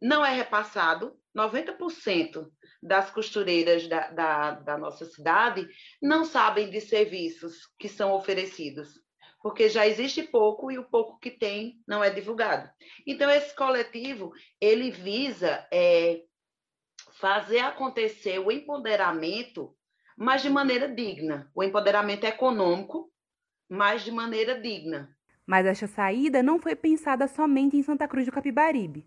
[0.02, 1.20] não é repassado.
[1.36, 2.48] 90%
[2.82, 5.68] das costureiras da, da, da nossa cidade
[6.02, 9.04] não sabem de serviços que são oferecidos
[9.44, 12.72] porque já existe pouco e o pouco que tem não é divulgado.
[13.06, 16.22] Então, esse coletivo, ele visa é,
[17.20, 19.76] fazer acontecer o empoderamento,
[20.18, 21.52] mas de maneira digna.
[21.54, 23.12] O empoderamento econômico,
[23.70, 25.14] mas de maneira digna.
[25.46, 29.06] Mas esta saída não foi pensada somente em Santa Cruz do Capibaribe.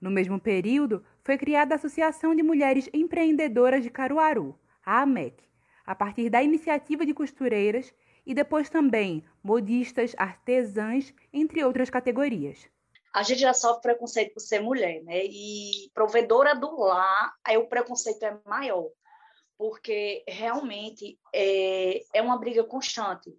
[0.00, 5.42] No mesmo período, foi criada a Associação de Mulheres Empreendedoras de Caruaru, a AMEC,
[5.86, 7.92] a partir da iniciativa de costureiras
[8.26, 12.68] e depois também modistas, artesãs, entre outras categorias.
[13.12, 15.24] A gente já sofre preconceito por ser mulher, né?
[15.24, 18.88] E provedora do lar, aí o preconceito é maior,
[19.56, 23.32] porque realmente é, é uma briga constante.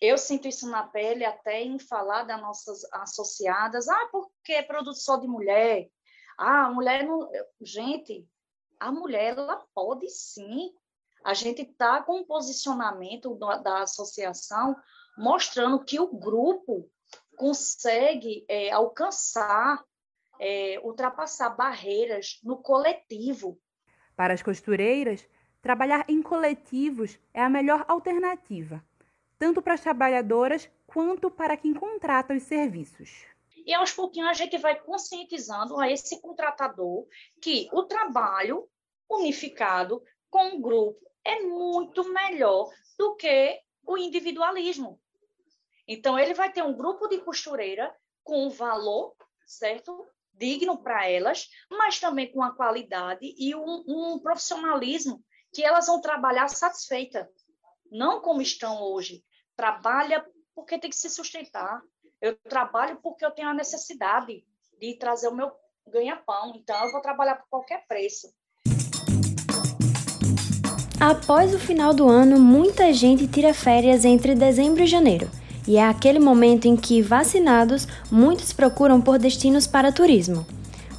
[0.00, 3.88] Eu sinto isso na pele até em falar das nossas associadas.
[3.88, 5.88] Ah, porque é produto só de mulher?
[6.38, 7.30] Ah, a mulher não.
[7.60, 8.28] Gente,
[8.78, 10.74] a mulher ela pode sim
[11.26, 14.76] a gente está com um posicionamento da, da, associação
[15.18, 16.88] mostrando que o grupo
[17.36, 19.82] consegue é, alcançar,
[20.38, 23.60] é, ultrapassar barreiras no coletivo.
[24.14, 25.28] Para as costureiras,
[25.60, 28.80] trabalhar em coletivos é a melhor alternativa,
[29.38, 33.26] tanto para as trabalhadoras quanto para quem contrata os serviços.
[33.66, 37.06] E aos pouquinhos a gente vai conscientizando a esse contratador
[37.40, 38.68] que o trabalho
[39.10, 45.00] unificado com o grupo é muito melhor do que o individualismo.
[45.88, 49.14] Então, ele vai ter um grupo de costureira com um valor,
[49.46, 50.06] certo?
[50.34, 56.00] Digno para elas, mas também com a qualidade e um, um profissionalismo que elas vão
[56.00, 57.30] trabalhar satisfeita,
[57.90, 59.24] não como estão hoje.
[59.56, 60.22] Trabalha
[60.54, 61.80] porque tem que se sustentar.
[62.20, 64.44] Eu trabalho porque eu tenho a necessidade
[64.78, 65.50] de trazer o meu
[65.88, 66.52] ganha-pão.
[66.54, 68.28] Então, eu vou trabalhar por qualquer preço.
[71.00, 75.30] Após o final do ano, muita gente tira férias entre dezembro e janeiro.
[75.66, 80.46] E é aquele momento em que, vacinados, muitos procuram por destinos para turismo.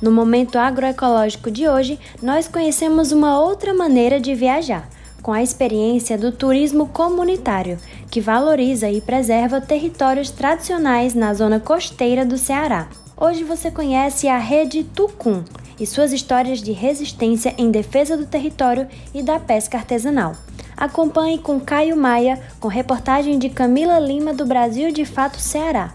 [0.02, 4.90] No momento agroecológico de hoje, nós conhecemos uma outra maneira de viajar,
[5.28, 7.78] com a experiência do turismo comunitário,
[8.10, 12.88] que valoriza e preserva territórios tradicionais na zona costeira do Ceará.
[13.18, 15.44] Hoje você conhece a Rede Tucum
[15.78, 20.32] e suas histórias de resistência em defesa do território e da pesca artesanal.
[20.78, 25.94] Acompanhe com Caio Maia, com reportagem de Camila Lima do Brasil de Fato Ceará.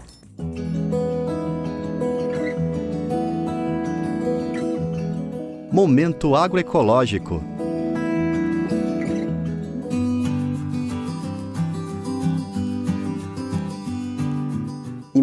[5.71, 7.52] Momento agroecológico.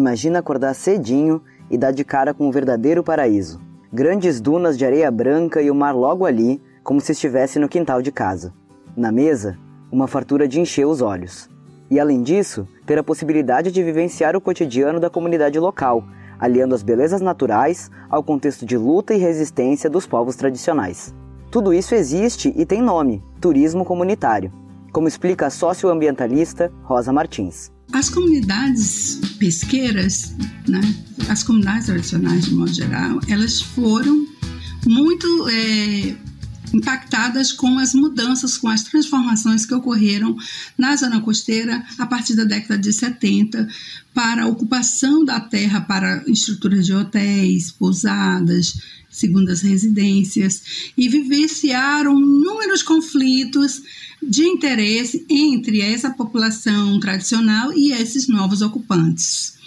[0.01, 3.61] Imagina acordar cedinho e dar de cara com um verdadeiro paraíso.
[3.93, 8.01] Grandes dunas de areia branca e o mar logo ali, como se estivesse no quintal
[8.01, 8.51] de casa.
[8.97, 9.59] Na mesa,
[9.91, 11.47] uma fartura de encher os olhos.
[11.87, 16.03] E além disso, ter a possibilidade de vivenciar o cotidiano da comunidade local,
[16.39, 21.13] aliando as belezas naturais ao contexto de luta e resistência dos povos tradicionais.
[21.51, 24.51] Tudo isso existe e tem nome: turismo comunitário,
[24.91, 27.71] como explica a socioambientalista Rosa Martins.
[27.93, 30.33] As comunidades pesqueiras,
[30.67, 30.81] né,
[31.29, 34.25] as comunidades tradicionais de modo geral, elas foram
[34.87, 36.15] muito é,
[36.73, 40.35] impactadas com as mudanças, com as transformações que ocorreram
[40.77, 43.67] na zona costeira a partir da década de 70
[44.13, 52.81] para a ocupação da terra para estruturas de hotéis, pousadas, segundas residências e vivenciaram inúmeros
[52.81, 53.81] conflitos
[54.21, 59.59] de interesse entre essa população tradicional e esses novos ocupantes.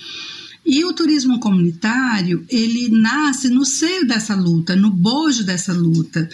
[0.67, 6.27] E o turismo comunitário, ele nasce no seio dessa luta, no bojo dessa luta,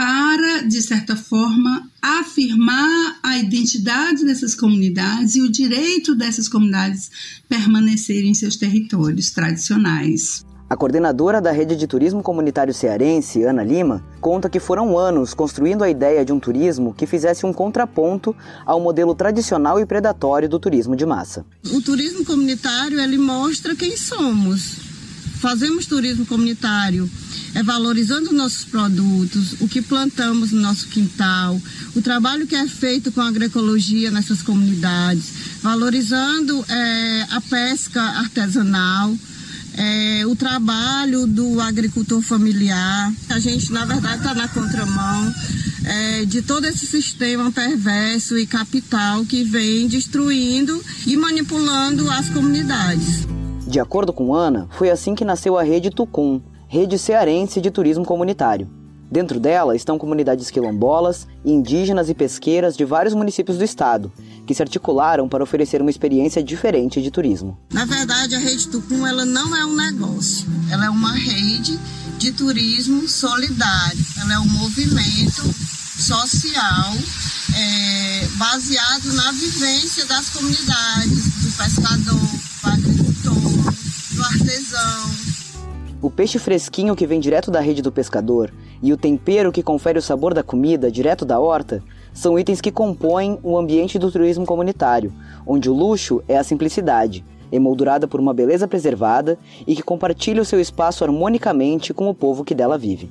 [0.00, 7.10] para, de certa forma, afirmar a identidade dessas comunidades e o direito dessas comunidades
[7.46, 10.42] permanecerem em seus territórios tradicionais.
[10.70, 15.84] A coordenadora da rede de turismo comunitário cearense, Ana Lima, conta que foram anos construindo
[15.84, 18.34] a ideia de um turismo que fizesse um contraponto
[18.64, 21.44] ao modelo tradicional e predatório do turismo de massa.
[21.74, 24.78] O turismo comunitário ele mostra quem somos.
[25.42, 27.06] Fazemos turismo comunitário
[27.54, 31.60] é valorizando nossos produtos, o que plantamos no nosso quintal,
[31.94, 35.24] o trabalho que é feito com a agroecologia nessas comunidades,
[35.62, 39.14] valorizando é, a pesca artesanal
[39.76, 43.12] é, o trabalho do agricultor familiar.
[43.28, 45.34] A gente, na verdade, está na contramão
[45.84, 53.26] é, de todo esse sistema perverso e capital que vem destruindo e manipulando as comunidades.
[53.66, 56.40] De acordo com Ana, foi assim que nasceu a Rede Tucum,
[56.70, 58.70] rede cearense de turismo comunitário.
[59.10, 64.12] Dentro dela estão comunidades quilombolas, indígenas e pesqueiras de vários municípios do estado,
[64.46, 67.58] que se articularam para oferecer uma experiência diferente de turismo.
[67.72, 71.76] Na verdade, a Rede Tucum ela não é um negócio, ela é uma rede
[72.18, 75.42] de turismo solidário, ela é um movimento
[75.98, 76.94] social
[77.56, 82.14] é, baseado na vivência das comunidades, do pescador,
[82.62, 83.74] do agricultor,
[84.12, 85.29] do artesão,
[86.02, 88.50] o peixe fresquinho que vem direto da rede do pescador
[88.82, 91.82] e o tempero que confere o sabor da comida direto da horta
[92.12, 95.12] são itens que compõem o ambiente do turismo comunitário,
[95.46, 100.44] onde o luxo é a simplicidade, emoldurada por uma beleza preservada e que compartilha o
[100.44, 103.10] seu espaço harmonicamente com o povo que dela vive.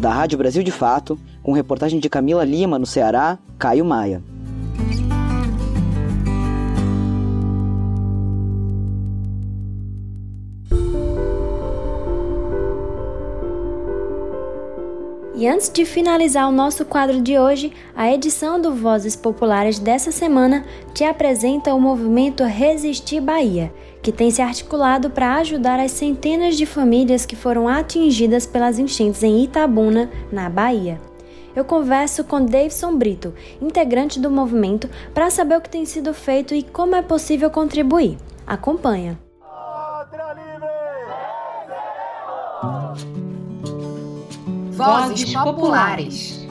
[0.00, 4.22] Da Rádio Brasil de Fato, com reportagem de Camila Lima no Ceará, Caio Maia.
[15.38, 20.10] E antes de finalizar o nosso quadro de hoje, a edição do Vozes Populares dessa
[20.10, 23.72] semana te apresenta o movimento Resistir Bahia,
[24.02, 29.22] que tem se articulado para ajudar as centenas de famílias que foram atingidas pelas enchentes
[29.22, 31.00] em Itabuna, na Bahia.
[31.54, 33.32] Eu converso com Davidson Brito,
[33.62, 38.18] integrante do movimento, para saber o que tem sido feito e como é possível contribuir.
[38.44, 39.16] Acompanha.
[44.78, 46.46] Vozes Populares.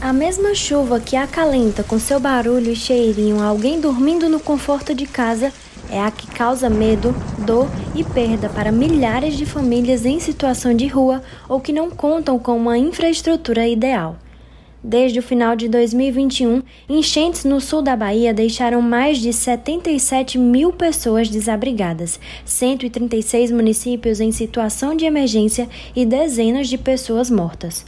[0.00, 5.06] A mesma chuva que acalenta com seu barulho e cheirinho alguém dormindo no conforto de
[5.06, 5.52] casa
[5.90, 10.86] é a que causa medo, dor e perda para milhares de famílias em situação de
[10.86, 14.21] rua ou que não contam com uma infraestrutura ideal.
[14.84, 20.72] Desde o final de 2021, enchentes no sul da Bahia deixaram mais de 77 mil
[20.72, 27.84] pessoas desabrigadas, 136 municípios em situação de emergência e dezenas de pessoas mortas.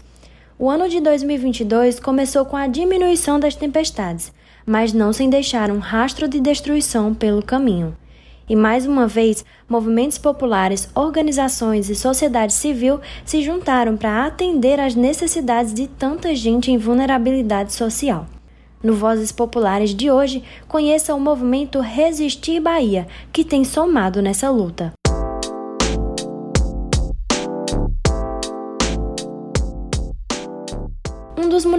[0.56, 4.32] O ano de 2022 começou com a diminuição das tempestades,
[4.64, 7.96] mas não sem deixar um rastro de destruição pelo caminho.
[8.48, 14.94] E mais uma vez, movimentos populares, organizações e sociedade civil se juntaram para atender às
[14.94, 18.26] necessidades de tanta gente em vulnerabilidade social.
[18.82, 24.92] No Vozes Populares de hoje, conheça o movimento Resistir Bahia, que tem somado nessa luta.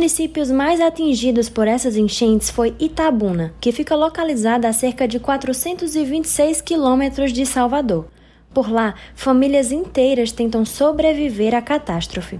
[0.06, 6.62] Municípios mais atingidos por essas enchentes foi Itabuna, que fica localizada a cerca de 426
[6.62, 8.06] quilômetros de Salvador.
[8.54, 12.40] Por lá, famílias inteiras tentam sobreviver à catástrofe.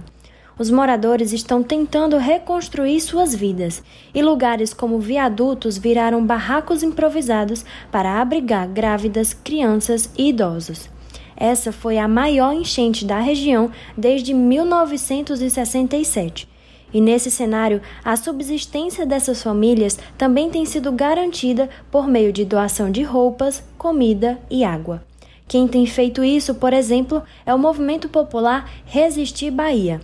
[0.56, 3.82] Os moradores estão tentando reconstruir suas vidas,
[4.14, 10.88] e lugares como viadutos viraram barracos improvisados para abrigar grávidas, crianças e idosos.
[11.36, 16.54] Essa foi a maior enchente da região desde 1967
[16.96, 22.90] e nesse cenário, a subsistência dessas famílias também tem sido garantida por meio de doação
[22.90, 25.04] de roupas, comida e água.
[25.46, 30.00] Quem tem feito isso, por exemplo, é o movimento popular Resistir Bahia.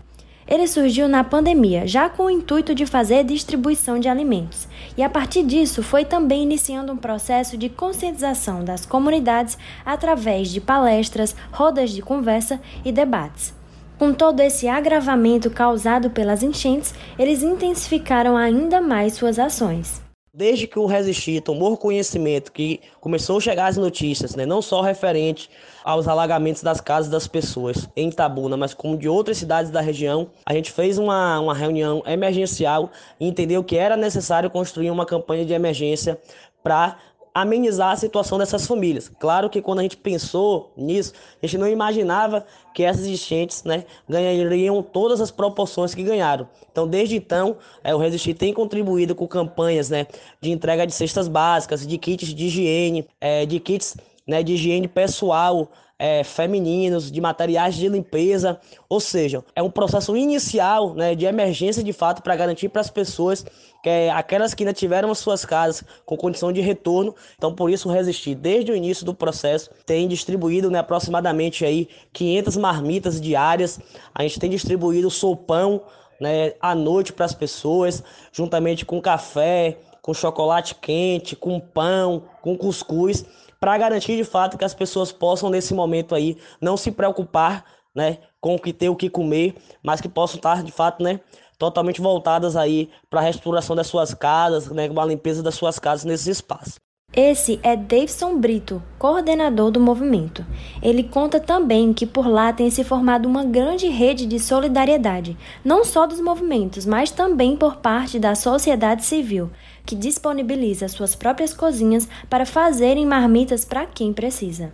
[0.46, 5.08] Ele surgiu na pandemia, já com o intuito de fazer distribuição de alimentos, e a
[5.08, 11.88] partir disso foi também iniciando um processo de conscientização das comunidades através de palestras, rodas
[11.88, 13.61] de conversa e debates.
[14.02, 20.02] Com todo esse agravamento causado pelas enchentes, eles intensificaram ainda mais suas ações.
[20.34, 24.80] Desde que o Resistir tomou conhecimento que começou a chegar as notícias, né, não só
[24.80, 25.48] referente
[25.84, 30.32] aos alagamentos das casas das pessoas em Itabuna, mas como de outras cidades da região,
[30.44, 32.90] a gente fez uma, uma reunião emergencial
[33.20, 36.18] e entendeu que era necessário construir uma campanha de emergência
[36.60, 36.96] para
[37.34, 39.10] amenizar a situação dessas famílias.
[39.18, 41.12] Claro que quando a gente pensou nisso,
[41.42, 46.48] a gente não imaginava que essas enchentes né, ganhariam todas as proporções que ganharam.
[46.70, 50.06] Então, desde então, é, o Resistir tem contribuído com campanhas né,
[50.40, 54.88] de entrega de cestas básicas, de kits de higiene, é, de kits né, de higiene
[54.88, 55.68] pessoal
[55.98, 58.58] é, femininos, de materiais de limpeza,
[58.88, 62.90] ou seja, é um processo inicial né, de emergência de fato para garantir para as
[62.90, 63.46] pessoas
[63.82, 67.68] que é, aquelas que ainda tiveram as suas casas com condição de retorno, então por
[67.70, 68.34] isso resistir.
[68.34, 73.80] Desde o início do processo tem distribuído né, aproximadamente aí 500 marmitas diárias,
[74.14, 75.82] a gente tem distribuído sopão
[76.20, 78.02] né, à noite para as pessoas,
[78.32, 83.24] juntamente com café, com chocolate quente, com pão, com cuscuz
[83.58, 87.64] para garantir de fato que as pessoas possam nesse momento aí não se preocupar,
[87.94, 91.20] né, com o que ter o que comer, mas que possam estar de fato, né,
[91.62, 95.78] totalmente voltadas aí para a restauração das suas casas, né, com a limpeza das suas
[95.78, 96.74] casas nesses espaços.
[97.14, 100.44] Esse é Davidson Brito, coordenador do movimento.
[100.82, 105.84] Ele conta também que por lá tem se formado uma grande rede de solidariedade, não
[105.84, 109.48] só dos movimentos, mas também por parte da sociedade civil,
[109.86, 114.72] que disponibiliza suas próprias cozinhas para fazerem marmitas para quem precisa.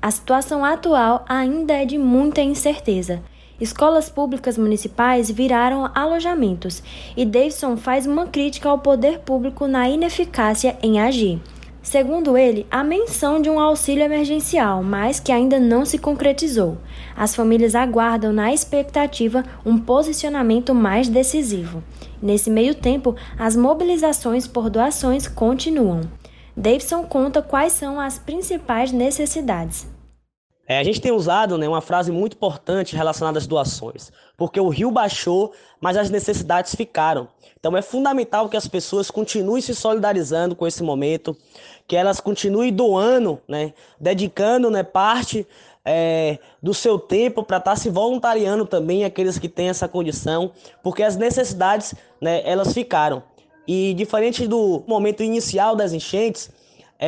[0.00, 3.22] A situação atual ainda é de muita incerteza.
[3.62, 6.82] Escolas públicas municipais viraram alojamentos
[7.16, 11.40] e Davidson faz uma crítica ao poder público na ineficácia em agir.
[11.80, 16.76] Segundo ele, há menção de um auxílio emergencial, mas que ainda não se concretizou.
[17.16, 21.84] As famílias aguardam, na expectativa, um posicionamento mais decisivo.
[22.20, 26.00] Nesse meio tempo, as mobilizações por doações continuam.
[26.56, 29.91] Davidson conta quais são as principais necessidades.
[30.66, 34.68] É, a gente tem usado né, uma frase muito importante relacionada às doações, porque o
[34.68, 37.28] rio baixou, mas as necessidades ficaram.
[37.58, 41.36] Então é fundamental que as pessoas continuem se solidarizando com esse momento,
[41.86, 45.46] que elas continuem doando, né, dedicando né, parte
[45.84, 50.52] é, do seu tempo para estar tá se voluntariando também, aqueles que têm essa condição,
[50.82, 53.22] porque as necessidades, né, elas ficaram.
[53.66, 56.50] E diferente do momento inicial das enchentes,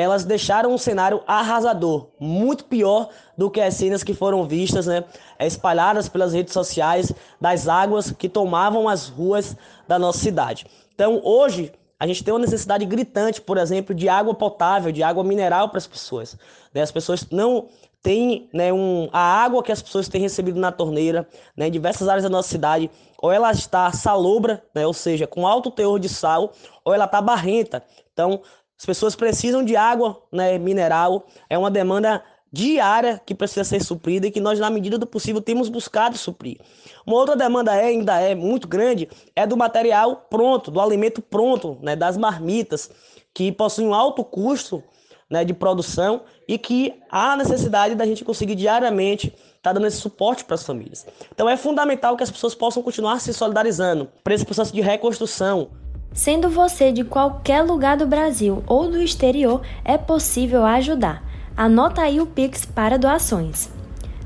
[0.00, 5.04] elas deixaram um cenário arrasador, muito pior do que as cenas que foram vistas, né,
[5.38, 10.66] espalhadas pelas redes sociais das águas que tomavam as ruas da nossa cidade.
[10.92, 15.22] Então, hoje, a gente tem uma necessidade gritante, por exemplo, de água potável, de água
[15.22, 16.36] mineral para as pessoas.
[16.74, 16.82] Né?
[16.82, 17.68] As pessoas não
[18.02, 21.26] têm né, um, a água que as pessoas têm recebido na torneira,
[21.56, 25.46] né, em diversas áreas da nossa cidade, ou ela está salobra, né, ou seja, com
[25.46, 26.52] alto teor de sal,
[26.84, 27.82] ou ela está barrenta.
[28.12, 28.42] Então,
[28.78, 32.22] as pessoas precisam de água né, mineral, é uma demanda
[32.52, 36.58] diária que precisa ser suprida e que nós, na medida do possível, temos buscado suprir.
[37.04, 41.78] Uma outra demanda é, ainda é muito grande, é do material pronto, do alimento pronto,
[41.82, 42.90] né, das marmitas,
[43.34, 44.84] que possuem um alto custo
[45.28, 49.96] né, de produção e que há necessidade da gente conseguir diariamente estar tá dando esse
[49.96, 51.04] suporte para as famílias.
[51.32, 55.70] Então é fundamental que as pessoas possam continuar se solidarizando para esse processo de reconstrução.
[56.14, 61.24] Sendo você de qualquer lugar do Brasil ou do exterior, é possível ajudar.
[61.56, 63.68] Anota aí o Pix para doações.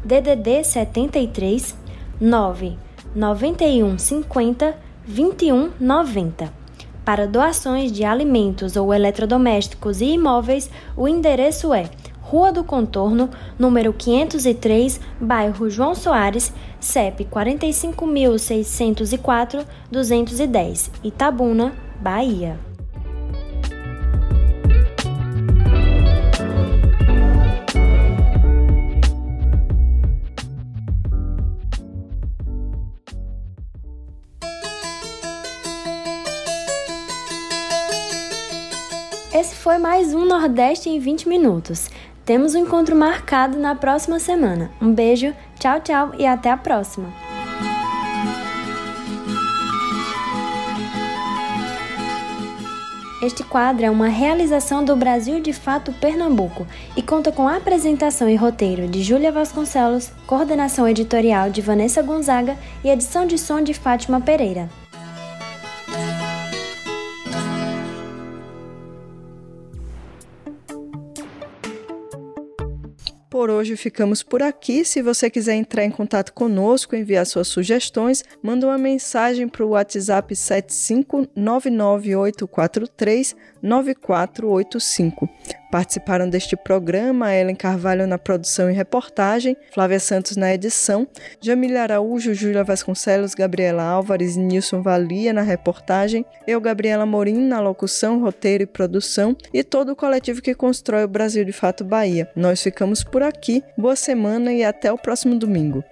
[0.04, 1.74] DDD 73
[2.20, 2.76] 9
[3.14, 4.76] 91 50
[5.06, 6.52] 21 90.
[7.06, 11.88] Para doações de alimentos ou eletrodomésticos e imóveis, o endereço é
[12.28, 22.58] Rua do Contorno, número 503, bairro João Soares, CEP 45604 210, Itabuna, Bahia.
[39.32, 41.88] Esse foi mais um Nordeste em 20 minutos.
[42.28, 44.70] Temos um encontro marcado na próxima semana.
[44.82, 47.10] Um beijo, tchau, tchau e até a próxima!
[53.22, 58.36] Este quadro é uma realização do Brasil de Fato Pernambuco e conta com apresentação e
[58.36, 64.20] roteiro de Júlia Vasconcelos, coordenação editorial de Vanessa Gonzaga e edição de som de Fátima
[64.20, 64.68] Pereira.
[73.38, 74.84] Por hoje ficamos por aqui.
[74.84, 79.68] Se você quiser entrar em contato conosco, enviar suas sugestões, manda uma mensagem para o
[79.68, 80.34] WhatsApp
[83.62, 85.28] 75998439485.
[85.70, 91.06] Participaram deste programa Ellen Carvalho na produção e reportagem, Flávia Santos na edição,
[91.40, 97.60] Jamília Araújo, Júlia Vasconcelos, Gabriela Álvares e Nilson Valia na reportagem, eu, Gabriela Morim, na
[97.60, 102.30] locução, roteiro e produção e todo o coletivo que constrói o Brasil de Fato Bahia.
[102.34, 105.84] Nós ficamos por aqui, boa semana e até o próximo domingo.